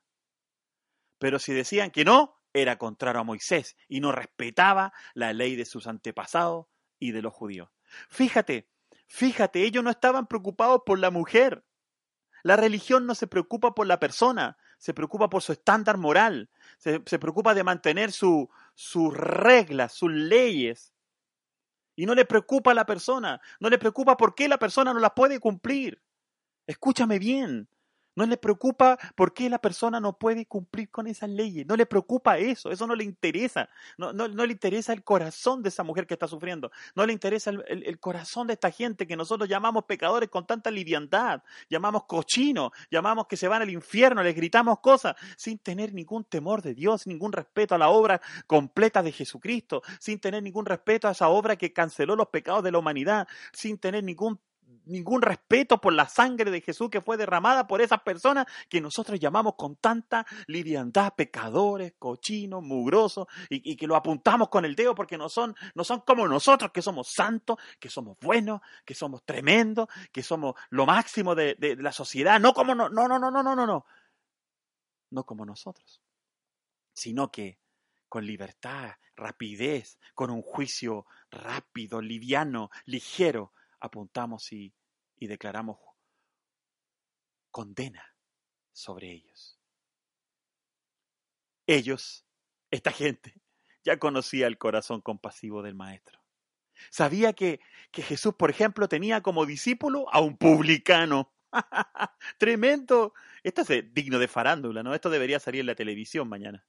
[1.20, 5.66] Pero si decían que no, era contrario a Moisés y no respetaba la ley de
[5.66, 6.66] sus antepasados
[6.98, 7.70] y de los judíos.
[8.10, 8.68] Fíjate,
[9.08, 11.64] fíjate, ellos no estaban preocupados por la mujer.
[12.44, 17.00] La religión no se preocupa por la persona, se preocupa por su estándar moral, se,
[17.00, 18.48] preocupa de mantener sus
[19.14, 20.94] reglas, sus leyes.
[21.96, 25.00] Y no le preocupa a la persona, no le preocupa por qué la persona no
[25.00, 26.02] las puede cumplir.
[26.66, 27.68] Escúchame bien,
[28.16, 31.66] no le preocupa por qué la persona no puede cumplir con esas leyes.
[31.66, 32.72] No le preocupa eso.
[32.72, 33.70] Eso no le interesa.
[33.98, 36.72] No, no, no le interesa el corazón de esa mujer que está sufriendo.
[36.96, 40.72] No le interesa el, el, corazón de esta gente que nosotros llamamos pecadores con tanta
[40.72, 41.44] liviandad.
[41.70, 42.72] Llamamos cochinos.
[42.90, 44.24] Llamamos que se van al infierno.
[44.24, 49.02] Les gritamos cosas sin tener ningún temor de Dios, ningún respeto a la obra completa
[49.02, 49.82] de Jesucristo.
[50.00, 53.28] Sin tener ningún respeto a esa obra que canceló los pecados de la humanidad.
[53.54, 54.40] Sin tener ningún
[54.86, 59.20] ningún respeto por la sangre de Jesús que fue derramada por esas personas que nosotros
[59.20, 65.18] llamamos con tanta liviandad pecadores, cochinos, mugrosos, y, que lo apuntamos con el dedo porque
[65.18, 69.88] no son, no son como nosotros, que somos santos, que somos buenos, que somos tremendos,
[70.12, 73.44] que somos lo máximo de, de la sociedad, no como no, no, no, no, no,
[73.44, 73.86] no, no, no,
[75.10, 76.02] no como nosotros,
[76.94, 77.60] sino que
[78.10, 84.74] con libertad, rapidez, con un juicio rápido, liviano, ligero, apuntamos y,
[85.20, 85.78] declaramos
[87.52, 88.04] condena
[88.72, 89.60] sobre ellos.
[91.68, 92.26] Ellos,
[92.72, 93.42] esta gente,
[93.84, 96.20] ya conocía el corazón compasivo del Maestro.
[96.90, 97.60] Sabía que,
[97.92, 101.32] que Jesús, por ejemplo, tenía como discípulo a un publicano.
[102.40, 103.14] Tremendo.
[103.44, 104.96] Esto es digno de farándula, ¿no?
[104.96, 106.66] Esto debería salir en la televisión mañana.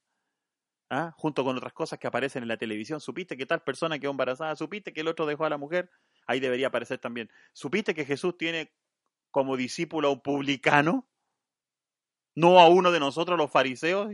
[0.90, 1.14] ¿Ah?
[1.16, 3.00] Junto con otras cosas que aparecen en la televisión.
[3.00, 4.56] ¿Supiste que tal persona quedó embarazada?
[4.56, 5.90] ¿Supiste que el otro dejó a la mujer?
[6.26, 7.30] Ahí debería aparecer también.
[7.52, 8.72] ¿Supiste que Jesús tiene
[9.30, 11.08] como discípulo a un publicano?
[12.34, 14.08] No a uno de nosotros los fariseos,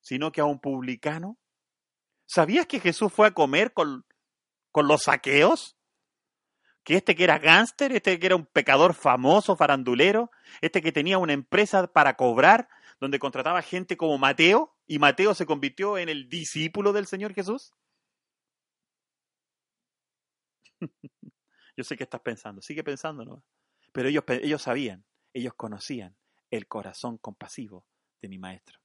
[0.00, 1.38] sino que a un publicano.
[2.26, 4.04] ¿Sabías que Jesús fue a comer con,
[4.72, 5.76] con los saqueos?
[6.82, 10.30] Que este que era gángster, este que era un pecador famoso, farandulero,
[10.60, 12.68] este que tenía una empresa para cobrar,
[13.00, 17.72] donde contrataba gente como Mateo, y Mateo se convirtió en el discípulo del Señor Jesús.
[21.76, 23.44] Yo sé que estás pensando, sigue pensando, ¿no?
[23.92, 26.16] Pero ellos, ellos sabían, ellos conocían
[26.50, 27.86] el corazón compasivo
[28.20, 28.80] de mi maestro.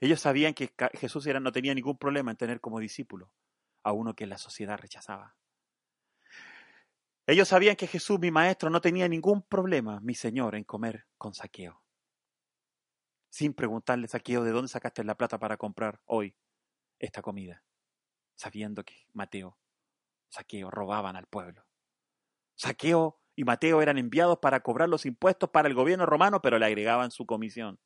[0.00, 3.32] Ellos sabían que Jesús era, no tenía ningún problema en tener como discípulo
[3.82, 5.36] a uno que la sociedad rechazaba.
[7.26, 11.34] Ellos sabían que Jesús, mi maestro, no tenía ningún problema, mi Señor, en comer con
[11.34, 11.82] saqueo.
[13.28, 16.34] Sin preguntarle, saqueo, ¿de dónde sacaste la plata para comprar hoy
[16.98, 17.62] esta comida?
[18.34, 19.58] Sabiendo que Mateo,
[20.28, 21.67] saqueo, robaban al pueblo.
[22.58, 26.66] Saqueo y Mateo eran enviados para cobrar los impuestos para el gobierno romano, pero le
[26.66, 27.78] agregaban su comisión.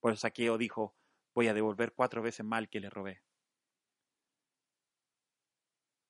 [0.00, 0.96] Por eso Saqueo dijo,
[1.34, 3.22] voy a devolver cuatro veces mal que le robé.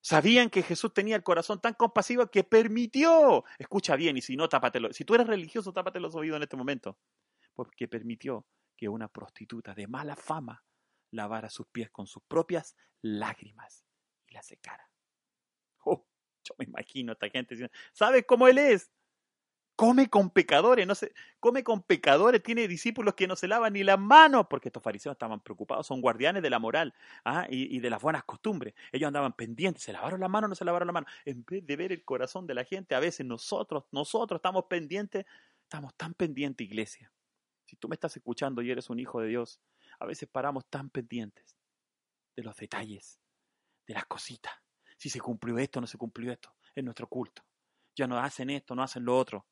[0.01, 4.49] Sabían que Jesús tenía el corazón tan compasivo que permitió, escucha bien, y si no,
[4.49, 6.99] tápatelo, si tú eres religioso, tápate los oídos en este momento,
[7.53, 8.47] porque permitió
[8.77, 10.65] que una prostituta de mala fama
[11.11, 13.85] lavara sus pies con sus propias lágrimas
[14.29, 14.89] y la secara.
[15.85, 16.07] Oh,
[16.45, 18.91] yo me imagino a esta gente diciendo, ¿sabes cómo él es?
[19.77, 23.85] Come con pecadores, no sé, come con pecadores, tiene discípulos que no se lavan ni
[23.85, 27.47] las manos, porque estos fariseos estaban preocupados, son guardianes de la moral ¿ah?
[27.49, 28.75] y, de las buenas costumbres.
[28.91, 31.13] Ellos andaban pendientes, ¿se lavaron las manos no se lavaron las manos?
[31.25, 35.27] En vez de ver el corazón de la gente, a veces nosotros, nosotros estamos pendientes,
[35.63, 37.13] estamos tan pendientes, iglesia.
[37.65, 39.61] Si tú me estás escuchando y eres un hijo de Dios,
[40.01, 41.57] a veces paramos tan pendientes
[42.35, 43.21] de los detalles,
[43.87, 44.53] de las cositas
[44.99, 47.45] si se cumplió esto o no se cumplió esto en nuestro culto.
[47.95, 49.47] Ya no hacen esto, no hacen lo otro.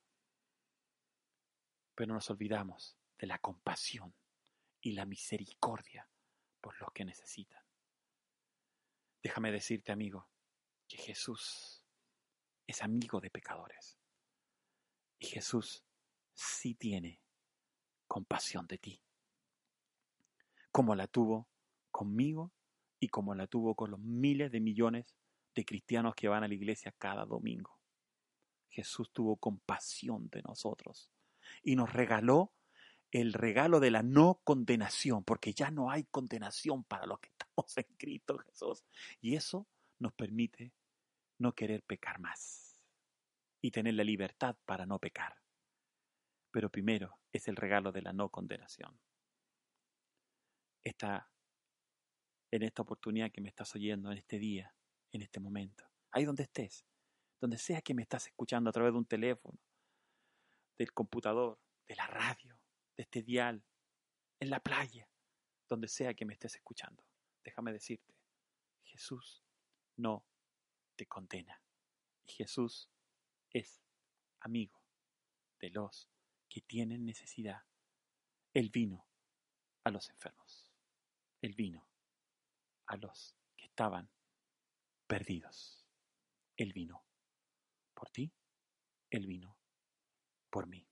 [1.95, 4.15] Pero nos olvidamos de la compasión
[4.81, 6.09] y la misericordia
[6.61, 7.63] por los que necesitan.
[9.23, 10.29] Déjame decirte, amigo,
[10.89, 11.85] que Jesús
[12.67, 13.99] es amigo de pecadores.
[15.19, 15.85] Y Jesús
[16.35, 17.23] sí tiene
[18.07, 19.03] compasión de ti,
[20.71, 21.49] como la tuvo
[21.91, 22.53] conmigo
[23.01, 25.17] y como la tuvo con los miles de millones
[25.57, 27.81] de cristianos que van a la iglesia cada domingo.
[28.69, 31.11] Jesús tuvo compasión de nosotros
[31.63, 32.53] y nos regaló
[33.11, 37.79] el regalo de la no condenación, porque ya no hay condenación para los que estamos
[37.79, 38.85] en Cristo Jesús.
[39.23, 39.67] Y eso
[39.99, 40.75] nos permite
[41.39, 42.79] no querer pecar más
[43.63, 45.41] y tener la libertad para no pecar.
[46.51, 49.01] Pero primero es el regalo de la no condenación.
[50.85, 51.31] Esta,
[52.51, 54.76] en esta oportunidad que me estás oyendo, en este día,
[55.13, 56.85] en este momento, ahí donde estés,
[57.41, 59.59] donde sea que me estás escuchando a través de un teléfono,
[60.79, 62.59] del computador, de la radio,
[62.97, 63.65] de este dial,
[64.41, 65.09] en la playa,
[65.69, 67.05] donde sea que me estés escuchando.
[67.45, 68.15] Déjame decirte,
[68.85, 69.43] Jesús
[69.97, 70.27] no
[70.97, 71.63] te condena.
[72.27, 72.91] Y Jesús
[73.51, 73.83] es
[74.41, 74.83] amigo
[75.61, 76.09] de los
[76.49, 77.63] que tienen necesidad.
[78.53, 79.07] Él vino
[79.85, 80.73] a los enfermos.
[81.43, 81.87] Él vino
[82.87, 84.11] a los que estaban
[85.07, 85.87] perdidos.
[86.57, 87.05] Él vino
[87.95, 88.33] por ti.
[89.11, 89.57] Él vino
[90.51, 90.87] por mí.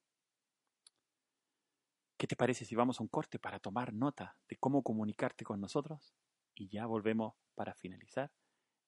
[2.16, 5.60] ¿Qué te parece si vamos a un corte para tomar nota de cómo comunicarte con
[5.60, 6.14] nosotros?
[6.54, 8.32] Y ya volvemos para finalizar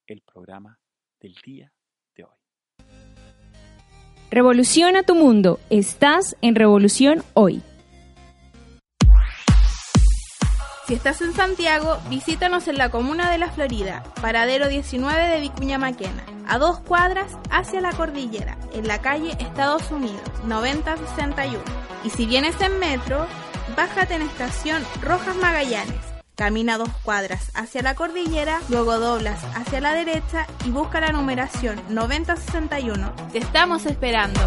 [0.06, 0.80] el programa
[1.20, 1.72] del día
[2.14, 2.38] de hoy.
[4.30, 5.58] Revoluciona tu mundo.
[5.70, 7.62] Estás en Revolución Hoy.
[10.86, 15.78] Si estás en Santiago, visítanos en la comuna de La Florida, paradero 19 de Vicuña
[15.78, 21.58] Maquena, a dos cuadras hacia la cordillera, en la calle Estados Unidos, 9061.
[22.04, 23.26] Y si vienes en metro,
[23.76, 25.96] bájate en estación Rojas Magallanes.
[26.36, 31.82] Camina dos cuadras hacia la cordillera, luego doblas hacia la derecha y busca la numeración
[31.88, 33.12] 9061.
[33.32, 34.40] Te estamos esperando.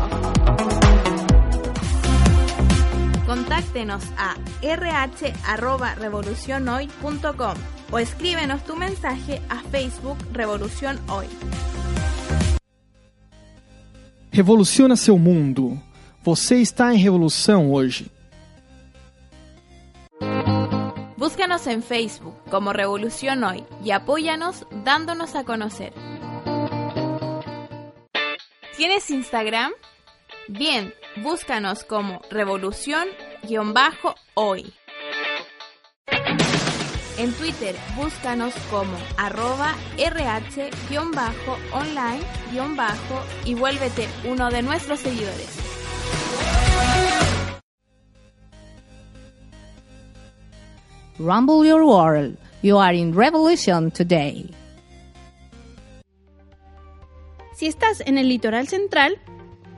[3.29, 7.53] Contáctenos a rh.revolucionhoy.com
[7.91, 11.27] o escríbenos tu mensaje a Facebook Revolución Hoy.
[14.31, 15.79] Revoluciona seu mundo.
[16.23, 18.09] Você está em revolução hoje.
[21.15, 25.93] Búscanos en Facebook como Revolución Hoy y apóyanos dándonos a conocer.
[28.75, 29.71] ¿Tienes Instagram?
[30.47, 34.73] Bien, búscanos como Revolución-Hoy.
[37.17, 42.23] En Twitter, búscanos como arroba RH-online-
[43.45, 45.59] y vuélvete uno de nuestros seguidores.
[51.19, 52.37] Rumble your world.
[52.61, 54.49] You are in revolution today.
[57.55, 59.19] Si estás en el litoral central,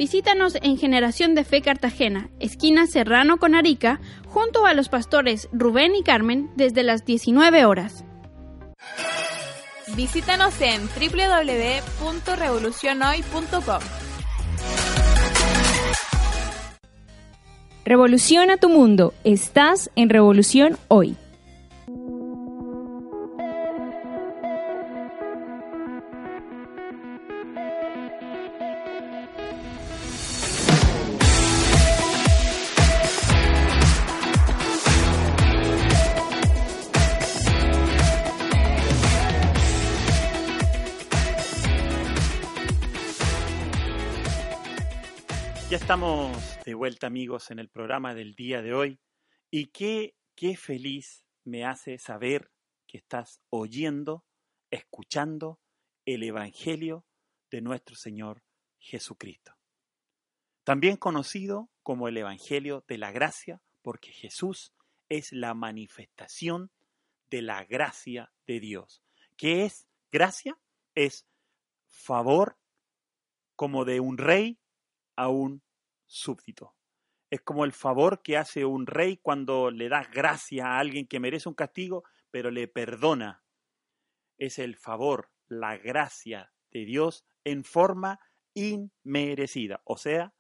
[0.01, 5.93] visítanos en Generación de Fe Cartagena, esquina Serrano con Arica, junto a los pastores Rubén
[5.93, 8.03] y Carmen desde las 19 horas.
[9.95, 13.81] Visítanos en www.revolucionhoy.com.
[17.85, 19.13] Revoluciona tu mundo.
[19.23, 21.15] Estás en Revolución Hoy.
[45.91, 49.01] Estamos de vuelta amigos en el programa del día de hoy
[49.49, 52.49] y qué, qué feliz me hace saber
[52.87, 54.23] que estás oyendo,
[54.69, 55.59] escuchando
[56.05, 57.05] el Evangelio
[57.49, 58.41] de nuestro Señor
[58.79, 59.57] Jesucristo.
[60.63, 64.71] También conocido como el Evangelio de la Gracia porque Jesús
[65.09, 66.71] es la manifestación
[67.29, 69.03] de la gracia de Dios.
[69.35, 70.57] ¿Qué es gracia?
[70.95, 71.27] Es
[71.89, 72.57] favor
[73.57, 74.57] como de un rey
[75.17, 75.61] a un
[77.29, 81.21] Es como el favor que hace un rey cuando le da gracia a alguien que
[81.21, 83.43] merece un castigo, pero le perdona.
[84.37, 88.19] Es el favor, la gracia de Dios en forma
[88.53, 89.81] inmerecida.
[89.85, 90.33] O sea,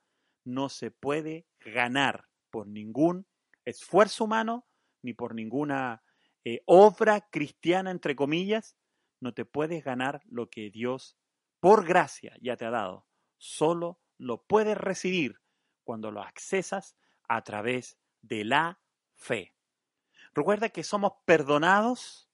[0.43, 3.25] no se puede ganar por ningún
[3.63, 4.67] esfuerzo humano
[5.01, 6.03] ni por ninguna
[6.43, 8.75] eh, obra cristiana, entre comillas.
[9.21, 11.17] No te puedes ganar lo que Dios,
[11.61, 13.07] por gracia, ya te ha dado.
[13.37, 15.40] Solo lo puedes recibir
[15.91, 16.95] cuando lo accesas
[17.27, 18.79] a través de la
[19.13, 19.53] fe.
[20.33, 22.29] Recuerda que somos perdonados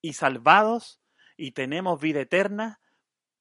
[0.00, 1.02] y salvados
[1.36, 2.80] y tenemos vida eterna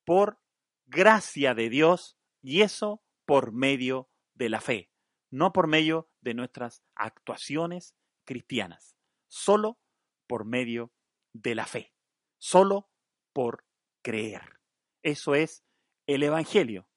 [0.05, 0.39] por
[0.88, 4.89] gracia de Dios y eso por medio de la fe,
[5.30, 7.93] no por medio de nuestras actuaciones
[8.26, 8.95] cristianas,
[9.28, 9.78] solo
[10.26, 10.91] por medio
[11.32, 11.93] de la fe,
[12.39, 12.89] solo
[13.34, 13.67] por
[14.01, 14.61] creer.
[15.03, 15.63] Eso es
[16.07, 16.89] el Evangelio.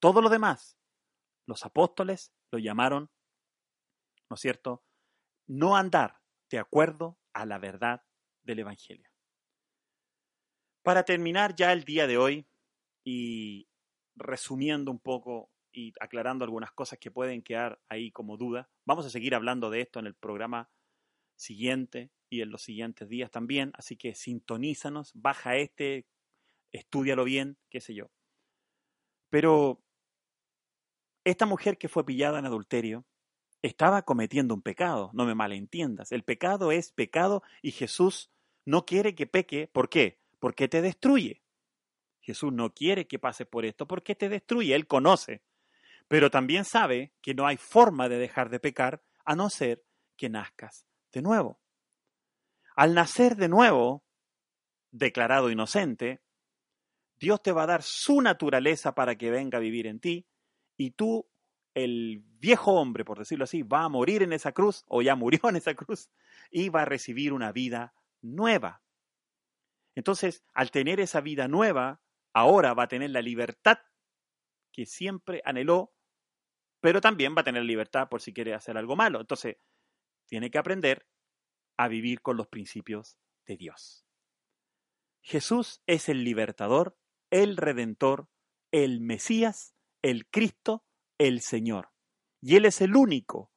[0.00, 0.76] Todo lo demás,
[1.46, 3.10] los apóstoles lo llamaron,
[4.30, 4.84] ¿no es cierto?,
[5.46, 6.20] no andar
[6.50, 8.02] de acuerdo a la verdad
[8.42, 9.10] del Evangelio.
[10.82, 12.46] Para terminar ya el día de hoy
[13.04, 13.68] y
[14.16, 19.10] resumiendo un poco y aclarando algunas cosas que pueden quedar ahí como duda, vamos a
[19.10, 20.70] seguir hablando de esto en el programa
[21.36, 26.06] siguiente y en los siguientes días también, así que sintonízanos, baja este,
[26.72, 28.10] estudialo bien, qué sé yo.
[29.32, 29.83] Pero
[31.24, 33.04] esta mujer que fue pillada en adulterio
[33.62, 36.12] estaba cometiendo un pecado, no me malentiendas.
[36.12, 38.30] El pecado es pecado y Jesús
[38.66, 39.68] no quiere que peque.
[39.72, 40.20] ¿Por qué?
[40.38, 41.42] Porque te destruye.
[42.20, 44.74] Jesús no quiere que pases por esto porque te destruye.
[44.74, 45.42] Él conoce.
[46.08, 49.82] Pero también sabe que no hay forma de dejar de pecar a no ser
[50.16, 51.58] que nazcas de nuevo.
[52.76, 54.04] Al nacer de nuevo,
[54.90, 56.20] declarado inocente,
[57.16, 60.26] Dios te va a dar su naturaleza para que venga a vivir en ti
[60.76, 61.28] y tú,
[61.74, 65.40] el viejo hombre, por decirlo así, va a morir en esa cruz o ya murió
[65.48, 66.10] en esa cruz
[66.50, 68.82] y va a recibir una vida nueva.
[69.94, 72.00] Entonces, al tener esa vida nueva,
[72.32, 73.78] ahora va a tener la libertad
[74.72, 75.94] que siempre anheló,
[76.80, 79.20] pero también va a tener libertad por si quiere hacer algo malo.
[79.20, 79.56] Entonces,
[80.26, 81.06] tiene que aprender
[81.76, 83.16] a vivir con los principios
[83.46, 84.06] de Dios.
[85.22, 86.98] Jesús es el libertador,
[87.30, 88.28] el redentor,
[88.70, 89.73] el Mesías,
[90.04, 90.84] el Cristo,
[91.16, 91.88] el Señor.
[92.42, 93.50] Y Él es el único,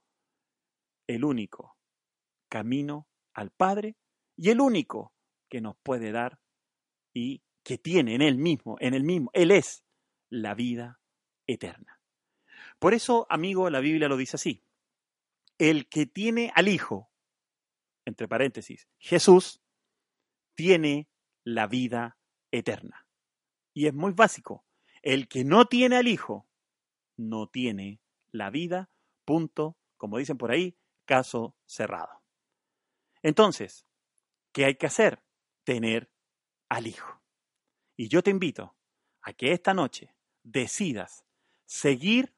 [1.06, 1.78] el único
[2.50, 3.98] camino al Padre
[4.38, 5.14] y el único
[5.50, 6.40] que nos puede dar
[7.14, 9.84] y que tiene en Él mismo, en Él mismo, Él es
[10.30, 11.02] la vida
[11.48, 12.00] eterna.
[12.80, 14.64] Por eso, amigo, la Biblia lo dice así.
[15.58, 17.12] El que tiene al Hijo,
[18.06, 19.62] entre paréntesis, Jesús,
[20.56, 21.10] tiene
[21.44, 22.18] la vida
[22.52, 23.06] eterna.
[23.74, 24.67] Y es muy básico.
[25.02, 26.48] El que no tiene al Hijo,
[27.16, 28.90] no tiene la vida,
[29.26, 32.22] punto, como dicen por ahí, caso cerrado.
[33.22, 33.86] Entonces,
[34.52, 35.24] ¿qué hay que hacer?
[35.64, 36.12] Tener
[36.70, 37.22] al Hijo.
[37.96, 38.76] Y yo te invito
[39.22, 41.26] a que esta noche decidas
[41.66, 42.36] seguir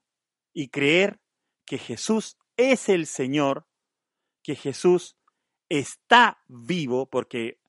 [0.53, 1.20] y creer
[1.66, 3.68] que Jesús es el Señor,
[4.41, 5.18] que Jesús
[5.70, 7.60] está vivo, porque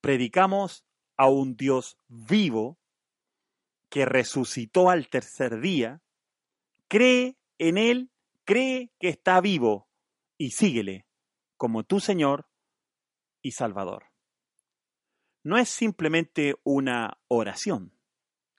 [0.00, 0.84] predicamos
[1.16, 2.78] a un Dios vivo
[3.90, 6.00] que resucitó al tercer día,
[6.88, 8.10] cree en Él,
[8.44, 9.90] cree que está vivo
[10.38, 11.06] y síguele
[11.56, 12.48] como tu Señor
[13.42, 14.06] y Salvador.
[15.42, 17.98] No es simplemente una oración,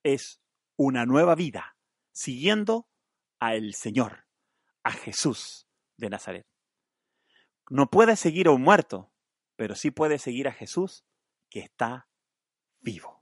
[0.03, 0.41] es
[0.75, 1.77] una nueva vida,
[2.11, 2.87] siguiendo
[3.39, 4.25] al Señor,
[4.83, 5.67] a Jesús
[5.97, 6.47] de Nazaret.
[7.69, 9.13] No puedes seguir a un muerto,
[9.55, 11.05] pero sí puedes seguir a Jesús
[11.49, 12.09] que está
[12.81, 13.20] vivo.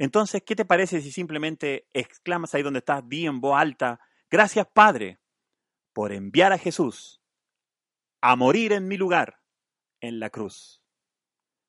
[0.00, 4.66] Entonces, ¿qué te parece si simplemente exclamas ahí donde estás, di en voz alta, gracias
[4.66, 5.20] Padre
[5.92, 7.22] por enviar a Jesús
[8.22, 9.42] a morir en mi lugar
[10.00, 10.82] en la cruz?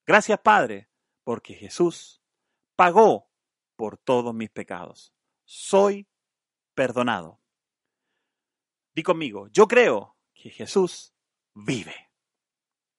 [0.08, 0.90] Gracias Padre
[1.26, 2.24] porque Jesús
[2.78, 3.30] pagó
[3.76, 5.14] por todos mis pecados.
[5.44, 6.08] Soy
[6.74, 7.42] perdonado.
[8.96, 11.14] Di conmigo, yo creo que Jesús
[11.54, 12.14] vive.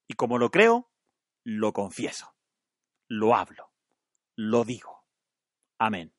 [0.07, 0.91] Y como lo creo,
[1.43, 2.35] lo confieso,
[3.07, 3.73] lo hablo,
[4.35, 5.02] lo digo.
[5.85, 6.13] Amén.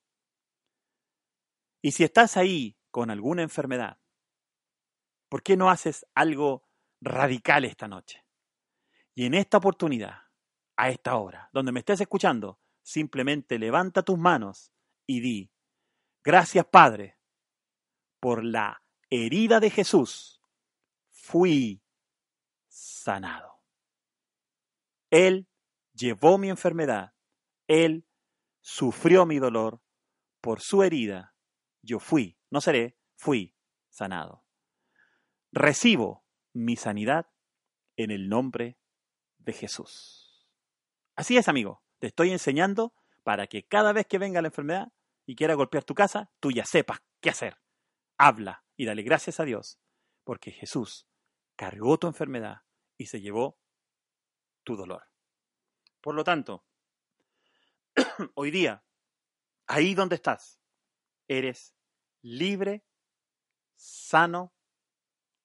[1.81, 3.99] Y si estás ahí con alguna enfermedad,
[5.31, 6.69] ¿por qué no haces algo
[7.01, 8.27] radical esta noche?
[9.15, 10.19] Y en esta oportunidad,
[10.77, 14.71] a esta hora, donde me estés escuchando, simplemente levanta tus manos
[15.07, 15.51] y di,
[16.23, 17.19] gracias Padre,
[18.21, 20.43] por la herida de Jesús,
[21.09, 21.83] fui
[22.69, 23.62] sanado.
[25.09, 25.49] Él
[25.95, 27.15] llevó mi enfermedad,
[27.67, 28.07] Él
[28.65, 29.83] sufrió mi dolor,
[30.41, 31.35] por su herida
[31.83, 33.55] yo fui, no seré, fui
[33.91, 34.47] sanado.
[35.53, 37.31] Recibo mi sanidad
[37.97, 38.79] en el nombre
[39.37, 40.49] de Jesús.
[41.15, 44.93] Así es, amigo, te estoy enseñando para que cada vez que venga la enfermedad
[45.27, 47.59] y quiera golpear tu casa, tú ya sepas qué hacer.
[48.17, 49.79] Habla y dale gracias a Dios,
[50.25, 51.07] porque Jesús
[51.55, 52.62] cargó tu enfermedad
[52.97, 53.59] y se llevó
[54.62, 55.05] tu dolor.
[56.01, 56.65] Por lo tanto,
[58.34, 58.84] hoy día,
[59.66, 60.61] ahí donde estás,
[61.28, 61.74] eres
[62.22, 62.84] libre,
[63.76, 64.55] sano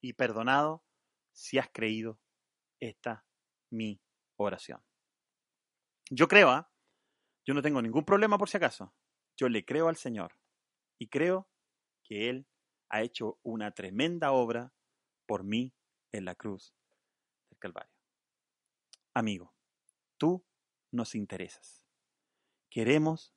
[0.02, 0.86] y perdonado
[1.32, 2.20] si has creído
[2.80, 3.26] esta
[3.72, 4.02] mi
[4.38, 4.84] oración.
[6.10, 6.72] Yo creo, ¿ah?
[7.46, 8.94] yo no tengo ningún problema por si acaso.
[9.38, 10.38] Yo le creo al Señor
[10.98, 11.50] y creo
[12.04, 12.48] que Él
[12.90, 14.74] ha hecho una tremenda obra
[15.28, 15.74] por mí
[16.12, 16.74] en la cruz
[17.50, 17.94] del Calvario.
[19.14, 19.54] Amigo,
[20.18, 20.46] tú
[20.92, 21.79] nos interesas.
[22.70, 23.34] Queremos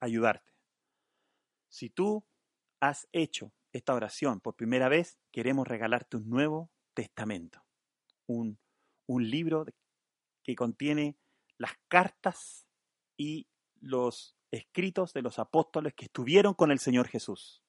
[0.00, 0.52] ayudarte.
[1.68, 2.26] Si tú
[2.80, 7.64] has hecho esta oración por primera vez, queremos regalarte un nuevo testamento,
[8.26, 8.58] un,
[9.06, 9.66] un libro
[10.42, 11.18] que contiene
[11.58, 12.66] las cartas
[13.16, 13.48] y
[13.80, 17.62] los escritos de los apóstoles que estuvieron con el Señor Jesús.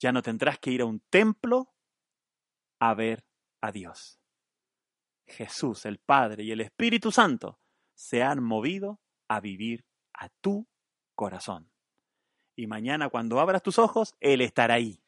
[0.00, 1.74] Ya no tendrás que ir a un templo
[2.78, 3.24] a ver
[3.60, 4.20] a Dios.
[5.26, 7.60] Jesús, el Padre y el Espíritu Santo
[7.98, 10.68] se han movido a vivir a tu
[11.16, 11.68] corazón.
[12.54, 15.02] Y mañana cuando abras tus ojos, Él estará ahí.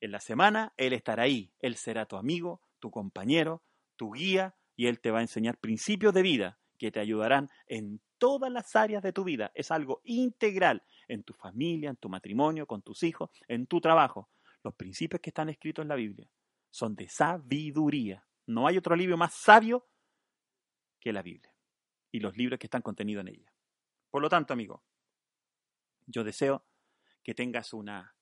[0.00, 1.52] En la semana, Él estará ahí.
[1.60, 3.62] Él será tu amigo, tu compañero,
[3.94, 8.00] tu guía, y Él te va a enseñar principios de vida que te ayudarán en
[8.18, 9.52] todas las áreas de tu vida.
[9.54, 14.28] Es algo integral en tu familia, en tu matrimonio, con tus hijos, en tu trabajo.
[14.64, 16.28] Los principios que están escritos en la Biblia
[16.68, 18.26] son de sabiduría.
[18.44, 19.86] No hay otro libro más sabio
[20.98, 21.52] que la Biblia
[22.10, 23.52] y los libros que están contenidos en ella.
[24.10, 24.82] Por lo tanto, amigo,
[26.06, 26.64] yo deseo
[27.22, 28.16] que tengas una,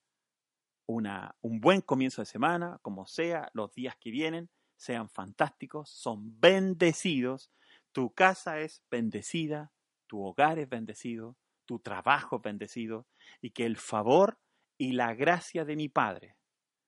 [0.85, 6.39] una, un buen comienzo de semana, como sea, los días que vienen sean fantásticos, son
[6.39, 7.51] bendecidos,
[7.91, 9.71] tu casa es bendecida,
[10.07, 13.07] tu hogar es bendecido, tu trabajo es bendecido,
[13.41, 14.39] y que el favor
[14.77, 16.37] y la gracia de mi Padre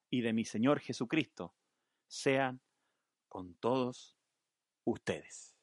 [0.09, 1.55] y de mi Señor Jesucristo
[2.07, 2.61] sean
[3.27, 4.17] con todos
[4.85, 5.58] ustedes.